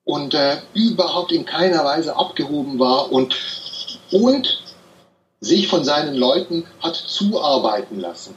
und 0.05 0.35
äh, 0.35 0.59
überhaupt 0.75 1.33
in 1.33 1.45
keiner 1.45 1.85
Weise 1.85 2.17
abgehoben 2.17 2.79
war 2.79 3.11
und, 3.11 3.37
und 4.11 4.63
sich 5.41 5.69
von 5.69 5.85
seinen 5.85 6.15
Leuten 6.15 6.67
hat 6.81 6.97
zuarbeiten 6.97 8.01
lassen. 8.01 8.37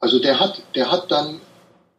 Also 0.00 0.18
der 0.18 0.40
hat, 0.40 0.62
der 0.74 0.90
hat 0.90 1.10
dann 1.10 1.40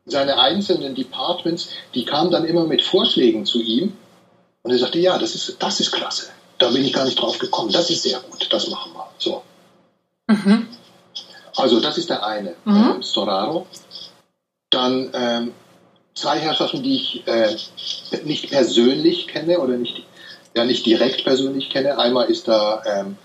seine 0.06 0.39
einzelnen 0.39 0.95
Departments, 0.95 1.69
die 1.93 2.06
kamen 2.06 2.32
dann 2.32 2.45
immer 2.45 2.65
mit 2.65 2.82
Vorschlägen 2.82 3.45
zu 3.45 3.62
ihm 3.62 3.95
und 4.63 4.71
er 4.71 4.80
sagte, 4.80 4.99
ja, 4.99 5.17
das 5.17 5.36
ist, 5.36 5.58
das 5.60 5.80
ist 5.80 5.91
klasse. 5.91 6.30
Da 6.58 6.69
bin 6.69 6.84
ich 6.84 6.93
gar 6.93 7.06
nicht 7.06 7.19
drauf 7.19 7.39
gekommen. 7.39 7.71
Das 7.71 7.89
ist 7.89 8.04
sehr 8.04 8.19
gut. 8.19 8.47
Das 8.51 8.67
machen 8.67 8.93
wir. 8.93 9.08
So. 9.17 9.43
Mhm. 10.27 10.67
Also 11.58 11.80
das 11.80 11.98
ist 11.98 12.10
der 12.10 12.26
eine, 12.26 12.56
mhm. 12.66 12.94
ähm, 12.96 13.04
Storaro. 13.04 13.68
Dann 14.70 15.10
ähm, 15.14 15.54
zwei 16.14 16.40
Herrschaften, 16.40 16.84
die 16.84 16.96
ich 16.96 17.28
äh, 17.28 17.56
nicht 18.24 18.50
persönlich 18.50 19.28
kenne 19.28 19.60
oder 19.60 19.78
nicht, 19.78 20.04
ja, 20.56 20.64
nicht 20.64 20.86
direkt 20.86 21.24
persönlich 21.24 21.70
kenne. 21.70 21.98
Einmal 21.98 22.30
ist 22.30 22.48
da 22.48 22.82
ähm, 22.86 23.18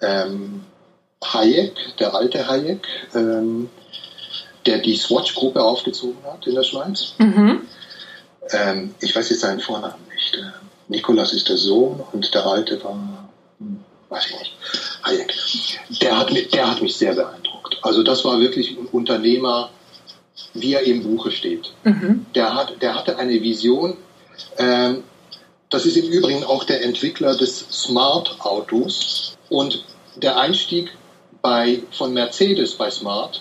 ähm, 0.00 0.64
Hayek, 1.24 1.96
der 1.98 2.14
alte 2.14 2.46
Hayek, 2.48 2.86
ähm, 3.14 3.68
der 4.66 4.78
die 4.78 4.96
Swatch-Gruppe 4.96 5.62
aufgezogen 5.62 6.22
hat 6.24 6.46
in 6.46 6.54
der 6.54 6.62
Schweiz. 6.62 7.14
Mhm. 7.18 7.62
Ähm, 8.50 8.94
ich 9.00 9.14
weiß 9.14 9.30
jetzt 9.30 9.40
seinen 9.40 9.60
Vornamen 9.60 10.06
nicht. 10.14 10.34
Äh, 10.34 10.50
Nikolas 10.88 11.32
ist 11.32 11.48
der 11.48 11.56
Sohn 11.56 12.02
und 12.12 12.32
der 12.34 12.46
Alte 12.46 12.82
war, 12.82 13.28
hm, 13.58 13.84
weiß 14.08 14.26
ich 14.26 14.38
nicht, 14.38 14.56
Hayek. 15.02 15.34
Der 16.00 16.18
hat, 16.18 16.32
mich, 16.32 16.48
der 16.48 16.70
hat 16.70 16.82
mich 16.82 16.96
sehr 16.96 17.14
beeindruckt. 17.14 17.47
Also 17.88 18.02
das 18.02 18.22
war 18.26 18.38
wirklich 18.38 18.76
ein 18.76 18.86
Unternehmer, 18.92 19.70
wie 20.52 20.74
er 20.74 20.82
im 20.82 21.02
Buche 21.02 21.30
steht. 21.30 21.72
Mhm. 21.84 22.26
Der, 22.34 22.54
hat, 22.54 22.82
der 22.82 22.94
hatte 22.94 23.16
eine 23.16 23.40
Vision. 23.42 23.96
Ähm, 24.58 25.04
das 25.70 25.86
ist 25.86 25.96
im 25.96 26.04
Übrigen 26.04 26.44
auch 26.44 26.64
der 26.64 26.84
Entwickler 26.84 27.34
des 27.34 27.60
Smart-Autos. 27.70 29.38
Und 29.48 29.84
der 30.16 30.38
Einstieg 30.38 30.90
bei, 31.40 31.82
von 31.90 32.12
Mercedes 32.12 32.74
bei 32.74 32.90
Smart 32.90 33.40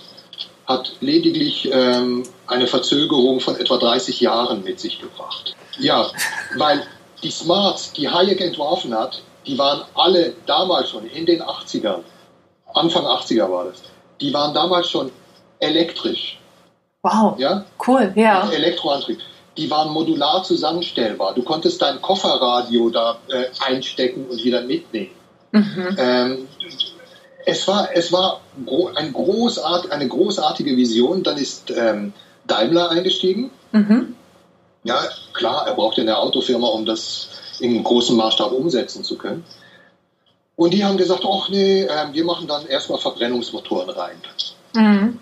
hat 0.65 0.93
lediglich 1.01 1.69
ähm, 1.69 2.23
eine 2.47 2.67
Verzögerung 2.67 3.41
von 3.41 3.57
etwa 3.57 3.75
30 3.75 4.21
Jahren 4.21 4.63
mit 4.63 4.79
sich 4.79 5.01
gebracht. 5.01 5.57
Ja, 5.77 6.09
weil 6.55 6.87
die 7.21 7.31
Smarts, 7.31 7.91
die 7.91 8.07
Hayek 8.07 8.39
entworfen 8.39 8.97
hat, 8.97 9.21
die 9.45 9.57
waren 9.57 9.83
alle 9.93 10.35
damals 10.45 10.91
schon 10.91 11.05
in 11.05 11.25
den 11.25 11.41
80ern, 11.41 11.99
Anfang 12.73 13.05
80er 13.05 13.51
war 13.51 13.65
das, 13.65 13.81
die 14.21 14.33
waren 14.33 14.53
damals 14.53 14.89
schon 14.89 15.11
elektrisch. 15.59 16.39
Wow. 17.03 17.37
Ja? 17.37 17.65
Cool, 17.85 18.11
ja. 18.15 18.49
Elektroantrieb. 18.49 19.19
die 19.57 19.69
waren 19.71 19.91
modular 19.91 20.43
zusammenstellbar. 20.43 21.33
Du 21.33 21.41
konntest 21.41 21.81
dein 21.81 22.01
Kofferradio 22.01 22.89
da 22.89 23.17
äh, 23.27 23.45
einstecken 23.65 24.27
und 24.29 24.43
wieder 24.43 24.61
mitnehmen. 24.61 25.11
Mhm. 25.51 25.95
Ähm, 25.97 26.47
es 27.45 27.67
war, 27.67 27.89
es 27.93 28.11
war 28.11 28.41
ein 28.95 29.13
großart, 29.13 29.91
eine 29.91 30.07
großartige 30.07 30.75
Vision. 30.75 31.23
Dann 31.23 31.37
ist 31.37 31.71
ähm, 31.71 32.13
Daimler 32.45 32.91
eingestiegen. 32.91 33.51
Mhm. 33.71 34.15
Ja, 34.83 35.01
klar, 35.33 35.65
er 35.67 35.73
brauchte 35.73 36.01
eine 36.01 36.17
Autofirma, 36.17 36.67
um 36.67 36.85
das 36.85 37.29
im 37.59 37.83
großen 37.83 38.15
Maßstab 38.15 38.51
umsetzen 38.51 39.03
zu 39.03 39.17
können. 39.17 39.43
Und 40.57 40.73
die 40.73 40.83
haben 40.83 40.97
gesagt, 40.97 41.23
ach 41.23 41.49
nee, 41.49 41.83
äh, 41.83 42.07
wir 42.11 42.25
machen 42.25 42.47
dann 42.47 42.65
erstmal 42.65 42.99
Verbrennungsmotoren 42.99 43.91
rein. 43.91 44.17
Mhm. 44.75 45.19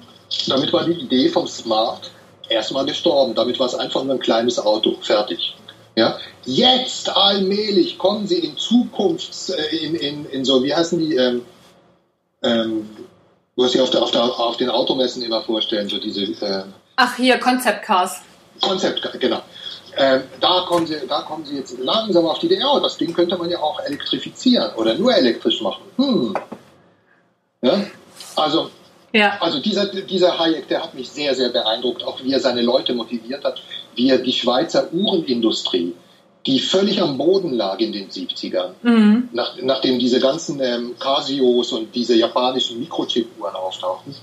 Damit 0.48 0.74
war 0.74 0.86
die 0.86 0.94
Idee 0.94 1.30
vom 1.30 1.46
Smart 1.46 2.10
erstmal 2.48 2.86
gestorben. 2.86 3.36
Damit 3.36 3.60
war 3.60 3.68
es 3.68 3.76
einfach 3.76 4.04
nur 4.04 4.16
ein 4.16 4.20
kleines 4.20 4.58
Auto. 4.58 4.96
Fertig. 5.02 5.56
Ja? 5.96 6.18
Jetzt 6.46 7.16
allmählich 7.16 7.98
kommen 7.98 8.28
sie 8.28 8.40
in 8.40 8.58
Zukunft, 8.58 9.50
äh, 9.50 9.76
in, 9.76 9.96
in, 9.96 10.26
in 10.26 10.46
so, 10.46 10.64
wie 10.64 10.74
heißen 10.74 11.00
die, 11.00 11.16
ähm, 11.18 11.42
ähm, 12.42 12.90
was 13.58 13.74
sie 13.74 13.82
auf, 13.82 13.90
der, 13.90 14.04
auf, 14.04 14.12
der, 14.12 14.24
auf 14.24 14.56
den 14.56 14.70
Automessen 14.70 15.22
immer 15.22 15.42
vorstellen, 15.42 15.90
so 15.90 15.98
diese. 15.98 16.24
Äh, 16.46 16.64
Ach, 16.96 17.16
hier, 17.18 17.38
Concept 17.40 17.84
Cars. 17.84 18.22
Concept, 18.62 19.20
genau. 19.20 19.42
Ähm, 19.98 20.24
da, 20.42 20.66
kommen 20.68 20.86
sie, 20.86 20.98
da 21.08 21.22
kommen 21.22 21.46
sie 21.46 21.56
jetzt 21.56 21.78
langsam 21.80 22.26
auf 22.26 22.40
die 22.40 22.48
Idee, 22.48 22.62
oh, 22.66 22.80
das 22.80 22.98
Ding 22.98 23.14
könnte 23.14 23.38
man 23.38 23.50
ja 23.50 23.60
auch 23.60 23.80
elektrifizieren 23.80 24.74
oder 24.76 24.96
nur 24.96 25.16
elektrisch 25.16 25.62
machen. 25.62 25.84
Hm. 25.98 26.34
Ja? 27.62 27.86
Also, 28.36 28.70
ja. 29.14 29.38
also 29.40 29.60
dieser, 29.60 29.86
dieser 29.86 30.38
Hayek, 30.38 30.68
der 30.68 30.84
hat 30.84 30.94
mich 30.94 31.10
sehr, 31.10 31.34
sehr 31.34 31.50
beeindruckt, 31.50 32.04
auch 32.04 32.22
wie 32.24 32.34
er 32.34 32.40
seine 32.40 32.62
Leute 32.62 32.94
motiviert 32.94 33.44
hat, 33.46 33.62
wie 33.96 34.10
er 34.10 34.18
die 34.18 34.34
Schweizer 34.34 34.92
Uhrenindustrie, 34.92 35.96
die 36.46 36.60
völlig 36.60 37.02
am 37.02 37.18
Boden 37.18 37.54
lag 37.54 37.80
in 37.80 37.94
den 37.94 38.10
70ern, 38.10 38.72
mhm. 38.84 39.30
nach, 39.32 39.56
nachdem 39.62 39.98
diese 39.98 40.20
ganzen 40.20 40.60
ähm, 40.62 40.96
Casios 41.00 41.72
und 41.72 41.96
diese 41.96 42.16
japanischen 42.16 42.80
Mikrochip-Uhren 42.80 43.56
auftauchten, 43.56 44.14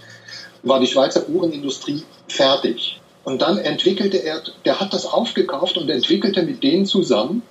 war 0.62 0.78
die 0.78 0.86
Schweizer 0.86 1.28
Uhrenindustrie 1.28 2.02
fertig. 2.28 3.00
Und 3.24 3.42
dann 3.42 3.58
entwickelte 3.58 4.18
er, 4.18 4.42
der 4.64 4.80
hat 4.80 4.92
das 4.92 5.06
aufgekauft 5.06 5.76
und 5.76 5.88
entwickelte 5.88 6.42
mit 6.42 6.62
denen 6.62 6.86
zusammen 6.86 7.42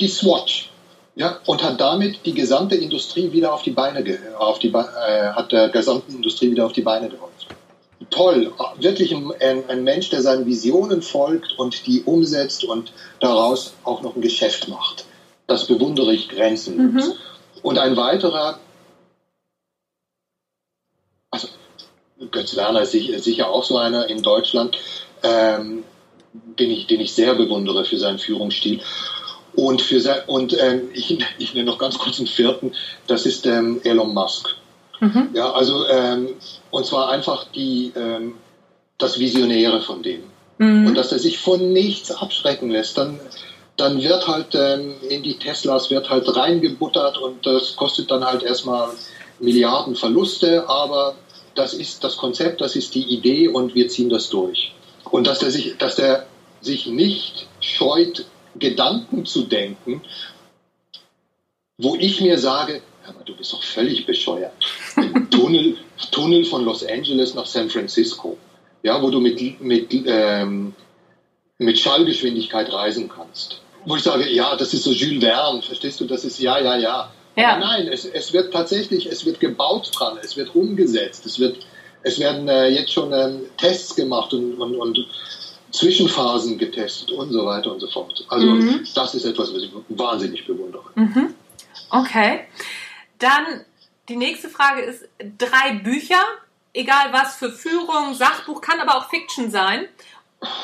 die 0.00 0.08
Swatch. 0.08 0.70
Ja, 1.14 1.40
und 1.46 1.62
hat 1.62 1.80
damit 1.80 2.26
die 2.26 2.34
gesamte 2.34 2.74
Industrie 2.74 3.32
wieder 3.32 3.54
auf 3.54 3.62
die 3.62 3.70
Beine, 3.70 4.04
auf 4.38 4.58
die, 4.58 4.68
äh, 4.68 5.32
hat 5.32 5.50
der 5.50 5.70
gesamten 5.70 6.14
Industrie 6.14 6.50
wieder 6.50 6.66
auf 6.66 6.72
die 6.72 6.82
Beine 6.82 7.08
geholfen. 7.08 7.56
Toll, 8.10 8.52
wirklich 8.78 9.12
ein, 9.14 9.32
ein, 9.68 9.82
Mensch, 9.82 10.10
der 10.10 10.20
seinen 10.20 10.44
Visionen 10.44 11.00
folgt 11.00 11.58
und 11.58 11.86
die 11.86 12.02
umsetzt 12.02 12.64
und 12.64 12.92
daraus 13.20 13.72
auch 13.84 14.02
noch 14.02 14.14
ein 14.14 14.20
Geschäft 14.20 14.68
macht. 14.68 15.06
Das 15.46 15.66
bewundere 15.66 16.12
ich 16.12 16.28
grenzenlos. 16.28 17.06
Mhm. 17.06 17.12
Und 17.62 17.78
ein 17.78 17.96
weiterer, 17.96 18.58
also 21.30 21.48
Götz 22.30 22.56
Werner 22.56 22.82
ist 22.82 22.92
sicher 22.92 23.50
auch 23.50 23.64
so 23.64 23.78
einer 23.78 24.08
in 24.08 24.22
Deutschland, 24.22 24.76
ähm, 25.22 25.84
den, 26.32 26.70
ich, 26.70 26.86
den 26.86 27.00
ich 27.00 27.12
sehr 27.12 27.34
bewundere 27.34 27.84
für 27.84 27.98
seinen 27.98 28.18
Führungsstil. 28.18 28.80
Und, 29.54 29.80
für 29.80 30.00
sein, 30.00 30.20
und 30.26 30.56
ähm, 30.60 30.90
ich, 30.92 31.18
ich 31.38 31.54
nenne 31.54 31.66
noch 31.66 31.78
ganz 31.78 31.98
kurz 31.98 32.18
einen 32.18 32.26
vierten, 32.26 32.72
das 33.06 33.24
ist 33.24 33.46
ähm, 33.46 33.80
Elon 33.84 34.12
Musk. 34.12 34.54
Mhm. 35.00 35.30
Ja, 35.34 35.52
also, 35.52 35.86
ähm, 35.88 36.28
und 36.70 36.84
zwar 36.84 37.10
einfach 37.10 37.46
die, 37.54 37.92
ähm, 37.96 38.34
das 38.98 39.18
Visionäre 39.18 39.80
von 39.80 40.02
dem. 40.02 40.24
Mhm. 40.58 40.86
Und 40.86 40.94
dass 40.94 41.12
er 41.12 41.18
sich 41.18 41.38
von 41.38 41.72
nichts 41.72 42.10
abschrecken 42.10 42.70
lässt, 42.70 42.98
dann, 42.98 43.18
dann 43.76 44.02
wird 44.02 44.26
halt 44.28 44.54
ähm, 44.54 44.94
in 45.08 45.22
die 45.22 45.38
Teslas 45.38 45.90
wird 45.90 46.08
halt 46.08 46.34
reingebuttert 46.34 47.18
und 47.18 47.44
das 47.44 47.76
kostet 47.76 48.10
dann 48.10 48.24
halt 48.24 48.42
erstmal 48.42 48.90
Milliarden 49.38 49.96
Verluste, 49.96 50.66
aber 50.68 51.14
das 51.58 51.74
ist 51.74 52.04
das 52.04 52.16
Konzept, 52.16 52.60
das 52.60 52.76
ist 52.76 52.94
die 52.94 53.04
Idee 53.04 53.48
und 53.48 53.74
wir 53.74 53.88
ziehen 53.88 54.08
das 54.08 54.28
durch. 54.28 54.72
Und 55.10 55.26
dass 55.26 55.38
der 55.38 55.50
sich, 55.50 55.76
dass 55.78 55.96
der 55.96 56.26
sich 56.60 56.86
nicht 56.86 57.46
scheut, 57.60 58.26
Gedanken 58.58 59.26
zu 59.26 59.42
denken, 59.42 60.02
wo 61.78 61.94
ich 61.96 62.20
mir 62.20 62.38
sage, 62.38 62.80
aber 63.06 63.22
du 63.24 63.36
bist 63.36 63.52
doch 63.52 63.62
völlig 63.62 64.06
bescheuert. 64.06 64.52
Tunnel, 65.30 65.76
Tunnel 66.10 66.44
von 66.44 66.64
Los 66.64 66.84
Angeles 66.84 67.34
nach 67.34 67.46
San 67.46 67.68
Francisco, 67.68 68.38
ja, 68.82 69.02
wo 69.02 69.10
du 69.10 69.20
mit, 69.20 69.60
mit, 69.60 69.92
ähm, 70.06 70.74
mit 71.58 71.78
Schallgeschwindigkeit 71.78 72.72
reisen 72.72 73.08
kannst. 73.08 73.60
Wo 73.84 73.96
ich 73.96 74.02
sage, 74.02 74.28
ja, 74.28 74.56
das 74.56 74.74
ist 74.74 74.84
so 74.84 74.90
Jules 74.90 75.22
Verne, 75.22 75.62
verstehst 75.62 76.00
du, 76.00 76.06
das 76.06 76.24
ist 76.24 76.40
ja, 76.40 76.58
ja, 76.58 76.76
ja. 76.76 77.12
Ja. 77.36 77.56
Aber 77.56 77.66
nein, 77.66 77.88
es, 77.88 78.04
es 78.06 78.32
wird 78.32 78.52
tatsächlich, 78.52 79.06
es 79.06 79.26
wird 79.26 79.40
gebaut 79.40 79.90
dran, 79.96 80.18
es 80.22 80.36
wird 80.36 80.54
umgesetzt, 80.54 81.26
es 81.26 81.38
wird, 81.38 81.66
es 82.02 82.18
werden 82.18 82.48
äh, 82.48 82.68
jetzt 82.68 82.92
schon 82.92 83.12
ähm, 83.12 83.42
Tests 83.58 83.94
gemacht 83.94 84.32
und, 84.32 84.54
und, 84.54 84.74
und 84.74 85.06
Zwischenphasen 85.70 86.56
getestet 86.56 87.10
und 87.10 87.32
so 87.32 87.44
weiter 87.44 87.72
und 87.72 87.80
so 87.80 87.88
fort. 87.88 88.24
Also 88.28 88.46
mhm. 88.46 88.86
das 88.94 89.14
ist 89.14 89.26
etwas, 89.26 89.52
was 89.52 89.62
ich 89.62 89.70
wahnsinnig 89.90 90.46
bewundere. 90.46 90.84
Mhm. 90.94 91.34
Okay. 91.90 92.46
Dann 93.18 93.64
die 94.08 94.16
nächste 94.16 94.48
Frage 94.48 94.82
ist 94.82 95.08
drei 95.38 95.74
Bücher, 95.74 96.22
egal 96.72 97.12
was 97.12 97.36
für 97.36 97.50
Führung, 97.50 98.14
Sachbuch, 98.14 98.60
kann 98.60 98.80
aber 98.80 98.96
auch 98.96 99.10
Fiction 99.10 99.50
sein. 99.50 99.86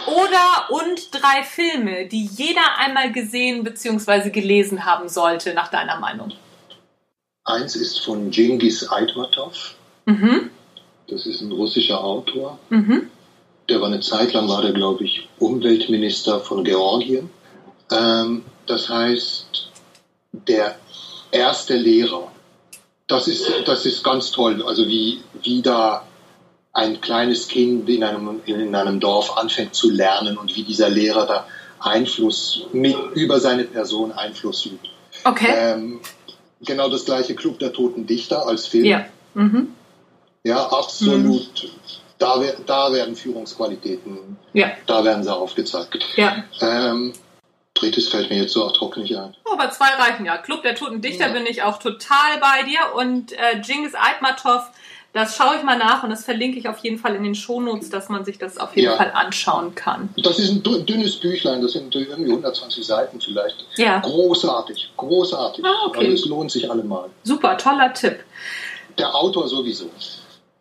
Oder 0.06 0.70
und 0.70 1.12
drei 1.12 1.42
Filme, 1.42 2.06
die 2.06 2.26
jeder 2.26 2.78
einmal 2.78 3.10
gesehen 3.10 3.64
bzw. 3.64 4.30
gelesen 4.30 4.84
haben 4.84 5.08
sollte, 5.08 5.54
nach 5.54 5.68
deiner 5.68 5.98
Meinung. 5.98 6.32
Eins 7.44 7.76
ist 7.76 8.00
von 8.00 8.30
Genghis 8.30 8.88
Aitmatov. 8.88 9.74
Mhm. 10.06 10.50
Das 11.08 11.26
ist 11.26 11.40
ein 11.40 11.52
russischer 11.52 12.02
Autor. 12.02 12.58
Mhm. 12.70 13.10
Der 13.68 13.80
war 13.80 13.88
eine 13.88 14.00
Zeit 14.00 14.32
lang, 14.32 14.48
war 14.48 14.62
der, 14.62 14.72
glaube 14.72 15.04
ich, 15.04 15.28
Umweltminister 15.38 16.40
von 16.40 16.64
Georgien. 16.64 17.30
Ähm, 17.90 18.44
das 18.66 18.88
heißt, 18.88 19.70
der 20.32 20.76
erste 21.30 21.76
Lehrer. 21.76 22.30
Das 23.08 23.28
ist, 23.28 23.50
das 23.66 23.84
ist 23.86 24.02
ganz 24.02 24.30
toll. 24.30 24.62
Also 24.62 24.86
wie, 24.86 25.20
wie 25.42 25.62
da 25.62 26.06
ein 26.72 27.00
kleines 27.00 27.48
Kind 27.48 27.88
in 27.88 28.02
einem, 28.02 28.40
in 28.46 28.74
einem 28.74 29.00
Dorf 29.00 29.36
anfängt 29.36 29.74
zu 29.74 29.90
lernen 29.90 30.38
und 30.38 30.56
wie 30.56 30.62
dieser 30.62 30.88
Lehrer 30.88 31.26
da 31.26 31.46
Einfluss 31.80 32.62
mit, 32.72 32.96
über 33.14 33.40
seine 33.40 33.64
Person 33.64 34.12
Einfluss 34.12 34.64
übt. 34.66 34.88
Okay. 35.24 35.52
Ähm, 35.54 36.00
genau 36.64 36.88
das 36.88 37.04
gleiche 37.04 37.34
Club 37.34 37.58
der 37.58 37.72
Toten 37.72 38.06
Dichter 38.06 38.46
als 38.46 38.66
Film. 38.66 38.84
Ja. 38.84 39.06
Mhm. 39.34 39.74
Ja, 40.44 40.66
absolut. 40.66 41.64
Mhm. 41.64 41.70
Da, 42.18 42.40
da 42.66 42.92
werden 42.92 43.16
Führungsqualitäten, 43.16 44.36
ja. 44.52 44.70
da 44.86 45.04
werden 45.04 45.24
sie 45.24 45.34
aufgezeigt. 45.34 46.04
Ja. 46.14 46.44
Ähm, 46.60 47.12
drittes 47.74 48.08
fällt 48.08 48.30
mir 48.30 48.42
jetzt 48.42 48.52
so 48.52 48.64
ad 48.64 48.78
hoc 48.78 48.96
nicht 48.96 49.16
ein. 49.16 49.34
Oh, 49.44 49.54
aber 49.54 49.70
zwei 49.70 49.88
reichen 49.88 50.24
ja. 50.24 50.38
Club 50.38 50.62
der 50.62 50.76
Toten 50.76 51.00
Dichter 51.00 51.28
ja. 51.28 51.32
bin 51.32 51.46
ich 51.46 51.62
auch 51.62 51.78
total 51.78 52.38
bei 52.40 52.62
dir 52.62 52.94
und 52.94 53.32
äh, 53.32 53.60
Genghis 53.60 53.94
Aitmatov, 53.94 54.70
das 55.12 55.36
schaue 55.36 55.56
ich 55.56 55.62
mal 55.62 55.76
nach 55.76 56.02
und 56.02 56.10
das 56.10 56.24
verlinke 56.24 56.58
ich 56.58 56.68
auf 56.68 56.78
jeden 56.78 56.98
Fall 56.98 57.14
in 57.14 57.22
den 57.22 57.34
Shownotes, 57.34 57.90
dass 57.90 58.08
man 58.08 58.24
sich 58.24 58.38
das 58.38 58.56
auf 58.56 58.74
jeden 58.74 58.90
ja. 58.90 58.96
Fall 58.96 59.12
anschauen 59.12 59.74
kann. 59.74 60.08
Das 60.16 60.38
ist 60.38 60.50
ein 60.50 60.86
dünnes 60.86 61.16
Büchlein, 61.16 61.60
das 61.60 61.72
sind 61.72 61.94
irgendwie 61.94 62.30
120 62.30 62.84
Seiten 62.84 63.20
vielleicht. 63.20 63.56
Ja. 63.76 64.00
Großartig, 64.00 64.92
großartig. 64.96 65.64
Ah, 65.64 65.86
okay. 65.86 66.00
Also 66.00 66.12
es 66.12 66.24
lohnt 66.26 66.50
sich 66.50 66.70
allemal. 66.70 67.10
Super, 67.24 67.58
toller 67.58 67.92
Tipp. 67.92 68.20
Der 68.96 69.14
Autor 69.14 69.48
sowieso. 69.48 69.90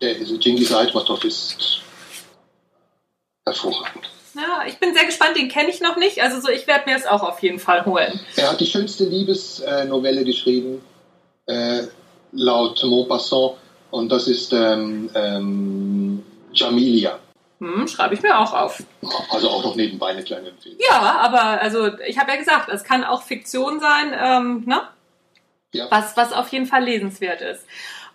Der 0.01 0.15
Genghis 0.15 0.73
Aitmatov 0.73 1.23
ist 1.23 1.81
hervorragend. 3.45 4.09
Ja, 4.33 4.63
ich 4.67 4.79
bin 4.79 4.93
sehr 4.93 5.05
gespannt, 5.05 5.37
den 5.37 5.49
kenne 5.49 5.69
ich 5.69 5.81
noch 5.81 5.97
nicht. 5.97 6.21
Also 6.21 6.39
so, 6.41 6.49
ich 6.49 6.67
werde 6.67 6.89
mir 6.89 6.97
es 6.97 7.05
auch 7.05 7.23
auf 7.23 7.41
jeden 7.41 7.59
Fall 7.59 7.85
holen. 7.85 8.19
Er 8.35 8.51
hat 8.51 8.59
die 8.59 8.65
schönste 8.65 9.05
Liebesnovelle 9.05 10.23
geschrieben, 10.23 10.81
äh, 11.47 11.83
laut 12.31 12.81
Maupassant, 12.83 13.55
und 13.91 14.11
das 14.11 14.27
ist 14.27 14.53
ähm, 14.53 15.09
ähm, 15.13 16.23
Jamilia. 16.53 17.19
Hm, 17.59 17.87
schreibe 17.87 18.15
ich 18.15 18.23
mir 18.23 18.39
auch 18.39 18.53
auf. 18.53 18.83
Also 19.29 19.49
auch 19.49 19.63
noch 19.63 19.75
nebenbei 19.75 20.07
eine 20.07 20.23
kleine 20.23 20.49
Empfehlung. 20.49 20.79
Ja, 20.89 21.17
aber 21.19 21.61
also 21.61 21.91
ich 22.07 22.17
habe 22.17 22.31
ja 22.31 22.37
gesagt, 22.37 22.69
es 22.69 22.83
kann 22.83 23.03
auch 23.03 23.21
Fiktion 23.21 23.79
sein, 23.79 24.13
ähm, 24.19 24.63
ne? 24.65 24.81
Ja. 25.73 25.85
Was, 25.89 26.17
was 26.17 26.33
auf 26.33 26.49
jeden 26.49 26.65
Fall 26.65 26.83
lesenswert 26.83 27.41
ist. 27.41 27.65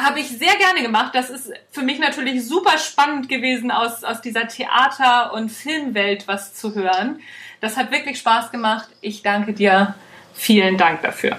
Habe 0.00 0.20
ich 0.20 0.28
sehr 0.28 0.56
gerne 0.56 0.80
gemacht. 0.80 1.14
Das 1.14 1.28
ist 1.28 1.52
für 1.70 1.82
mich 1.82 1.98
natürlich 1.98 2.46
super 2.46 2.78
spannend 2.78 3.28
gewesen, 3.28 3.70
aus, 3.70 4.02
aus 4.02 4.22
dieser 4.22 4.48
Theater- 4.48 5.34
und 5.34 5.50
Filmwelt 5.50 6.26
was 6.26 6.54
zu 6.54 6.74
hören. 6.74 7.20
Das 7.60 7.76
hat 7.76 7.90
wirklich 7.90 8.18
Spaß 8.18 8.50
gemacht. 8.50 8.88
Ich 9.02 9.22
danke 9.22 9.52
dir. 9.52 9.94
Vielen 10.32 10.78
Dank 10.78 11.02
dafür. 11.02 11.36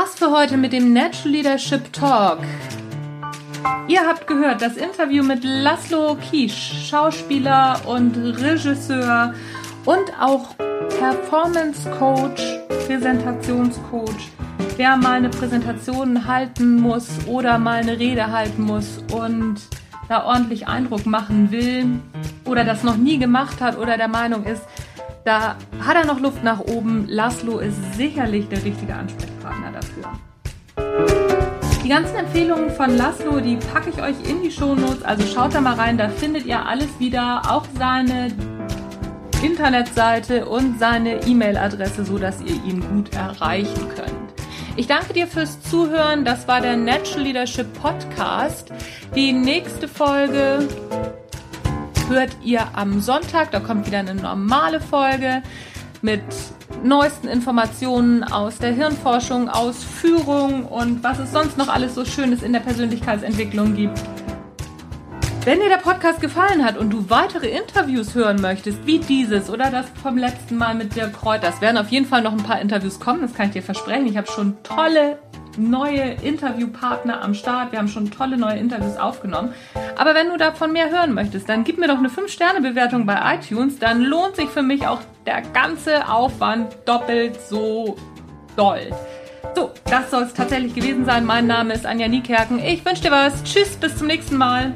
War's 0.00 0.14
für 0.14 0.30
heute 0.30 0.56
mit 0.56 0.72
dem 0.72 0.94
Natural 0.94 1.30
Leadership 1.30 1.92
Talk. 1.92 2.38
Ihr 3.86 4.00
habt 4.00 4.26
gehört 4.26 4.62
das 4.62 4.78
Interview 4.78 5.22
mit 5.22 5.44
Laszlo 5.44 6.16
Kiesch, 6.30 6.88
Schauspieler 6.88 7.78
und 7.84 8.16
Regisseur 8.16 9.34
und 9.84 10.18
auch 10.18 10.56
Performance 10.98 11.90
Coach, 11.98 12.42
Präsentationscoach, 12.86 14.30
der 14.78 14.96
mal 14.96 15.18
eine 15.18 15.28
Präsentation 15.28 16.26
halten 16.26 16.76
muss 16.76 17.06
oder 17.26 17.58
mal 17.58 17.80
eine 17.80 17.98
Rede 17.98 18.32
halten 18.32 18.62
muss 18.62 19.04
und 19.12 19.56
da 20.08 20.24
ordentlich 20.24 20.66
Eindruck 20.66 21.04
machen 21.04 21.50
will 21.50 22.00
oder 22.46 22.64
das 22.64 22.84
noch 22.84 22.96
nie 22.96 23.18
gemacht 23.18 23.60
hat 23.60 23.76
oder 23.76 23.98
der 23.98 24.08
Meinung 24.08 24.44
ist, 24.44 24.62
da 25.26 25.56
hat 25.86 25.96
er 25.96 26.06
noch 26.06 26.20
Luft 26.20 26.42
nach 26.42 26.60
oben. 26.60 27.04
Laszlo 27.06 27.58
ist 27.58 27.96
sicherlich 27.96 28.48
der 28.48 28.64
richtige 28.64 28.94
Ansprechpartner 28.94 29.39
dafür. 29.72 30.18
Die 31.82 31.88
ganzen 31.88 32.16
Empfehlungen 32.16 32.70
von 32.70 32.96
Laszlo, 32.96 33.40
die 33.40 33.56
packe 33.56 33.90
ich 33.90 34.02
euch 34.02 34.16
in 34.28 34.42
die 34.42 34.50
Shownotes. 34.50 35.02
Also 35.02 35.26
schaut 35.26 35.54
da 35.54 35.60
mal 35.60 35.74
rein, 35.74 35.98
da 35.98 36.08
findet 36.08 36.46
ihr 36.46 36.64
alles 36.64 36.88
wieder. 36.98 37.42
Auch 37.50 37.64
seine 37.78 38.28
Internetseite 39.42 40.46
und 40.46 40.78
seine 40.78 41.22
E-Mail-Adresse, 41.26 42.04
sodass 42.04 42.40
ihr 42.42 42.62
ihn 42.64 42.80
gut 42.80 43.14
erreichen 43.14 43.88
könnt. 43.96 44.20
Ich 44.76 44.86
danke 44.86 45.12
dir 45.12 45.26
fürs 45.26 45.60
Zuhören. 45.62 46.24
Das 46.24 46.46
war 46.46 46.60
der 46.60 46.76
Natural 46.76 47.22
Leadership 47.22 47.66
Podcast. 47.80 48.70
Die 49.16 49.32
nächste 49.32 49.88
Folge 49.88 50.68
hört 52.08 52.36
ihr 52.44 52.66
am 52.74 53.00
Sonntag. 53.00 53.50
Da 53.50 53.60
kommt 53.60 53.86
wieder 53.86 53.98
eine 53.98 54.14
normale 54.14 54.80
Folge 54.80 55.42
mit 56.02 56.22
neuesten 56.82 57.28
Informationen 57.28 58.24
aus 58.24 58.58
der 58.58 58.72
Hirnforschung, 58.72 59.48
aus 59.48 59.82
Führung 59.82 60.66
und 60.66 61.02
was 61.02 61.18
es 61.18 61.32
sonst 61.32 61.58
noch 61.58 61.68
alles 61.68 61.94
so 61.94 62.04
Schönes 62.04 62.42
in 62.42 62.52
der 62.52 62.60
Persönlichkeitsentwicklung 62.60 63.74
gibt. 63.74 64.00
Wenn 65.44 65.60
dir 65.60 65.70
der 65.70 65.78
Podcast 65.78 66.20
gefallen 66.20 66.64
hat 66.64 66.76
und 66.76 66.90
du 66.90 67.08
weitere 67.08 67.48
Interviews 67.48 68.14
hören 68.14 68.42
möchtest, 68.42 68.86
wie 68.86 68.98
dieses 68.98 69.48
oder 69.48 69.70
das 69.70 69.86
vom 70.02 70.18
letzten 70.18 70.56
Mal 70.58 70.74
mit 70.74 70.94
Dirk 70.94 71.14
Kräuter, 71.14 71.48
es 71.48 71.62
werden 71.62 71.78
auf 71.78 71.88
jeden 71.88 72.04
Fall 72.04 72.20
noch 72.20 72.32
ein 72.32 72.42
paar 72.42 72.60
Interviews 72.60 73.00
kommen, 73.00 73.22
das 73.22 73.32
kann 73.32 73.46
ich 73.46 73.52
dir 73.52 73.62
versprechen. 73.62 74.06
Ich 74.06 74.18
habe 74.18 74.26
schon 74.26 74.62
tolle 74.62 75.18
neue 75.56 76.16
Interviewpartner 76.22 77.22
am 77.22 77.34
Start. 77.34 77.72
Wir 77.72 77.78
haben 77.78 77.88
schon 77.88 78.10
tolle 78.10 78.36
neue 78.36 78.58
Interviews 78.58 78.96
aufgenommen. 78.96 79.52
Aber 79.96 80.14
wenn 80.14 80.28
du 80.28 80.36
davon 80.36 80.72
mehr 80.72 80.90
hören 80.90 81.14
möchtest, 81.14 81.48
dann 81.48 81.64
gib 81.64 81.78
mir 81.78 81.88
doch 81.88 81.98
eine 81.98 82.08
5-Sterne-Bewertung 82.08 83.06
bei 83.06 83.36
iTunes. 83.36 83.78
Dann 83.78 84.02
lohnt 84.02 84.36
sich 84.36 84.48
für 84.48 84.62
mich 84.62 84.86
auch 84.86 85.00
der 85.26 85.42
ganze 85.42 86.08
Aufwand 86.08 86.76
doppelt 86.84 87.40
so 87.40 87.96
doll. 88.56 88.90
So, 89.54 89.70
das 89.84 90.10
soll 90.10 90.24
es 90.24 90.34
tatsächlich 90.34 90.74
gewesen 90.74 91.04
sein. 91.04 91.24
Mein 91.24 91.46
Name 91.46 91.74
ist 91.74 91.86
Anja 91.86 92.08
Niekerken. 92.08 92.58
Ich 92.58 92.84
wünsche 92.84 93.02
dir 93.02 93.10
was. 93.10 93.42
Tschüss, 93.42 93.76
bis 93.76 93.96
zum 93.96 94.06
nächsten 94.06 94.36
Mal. 94.36 94.72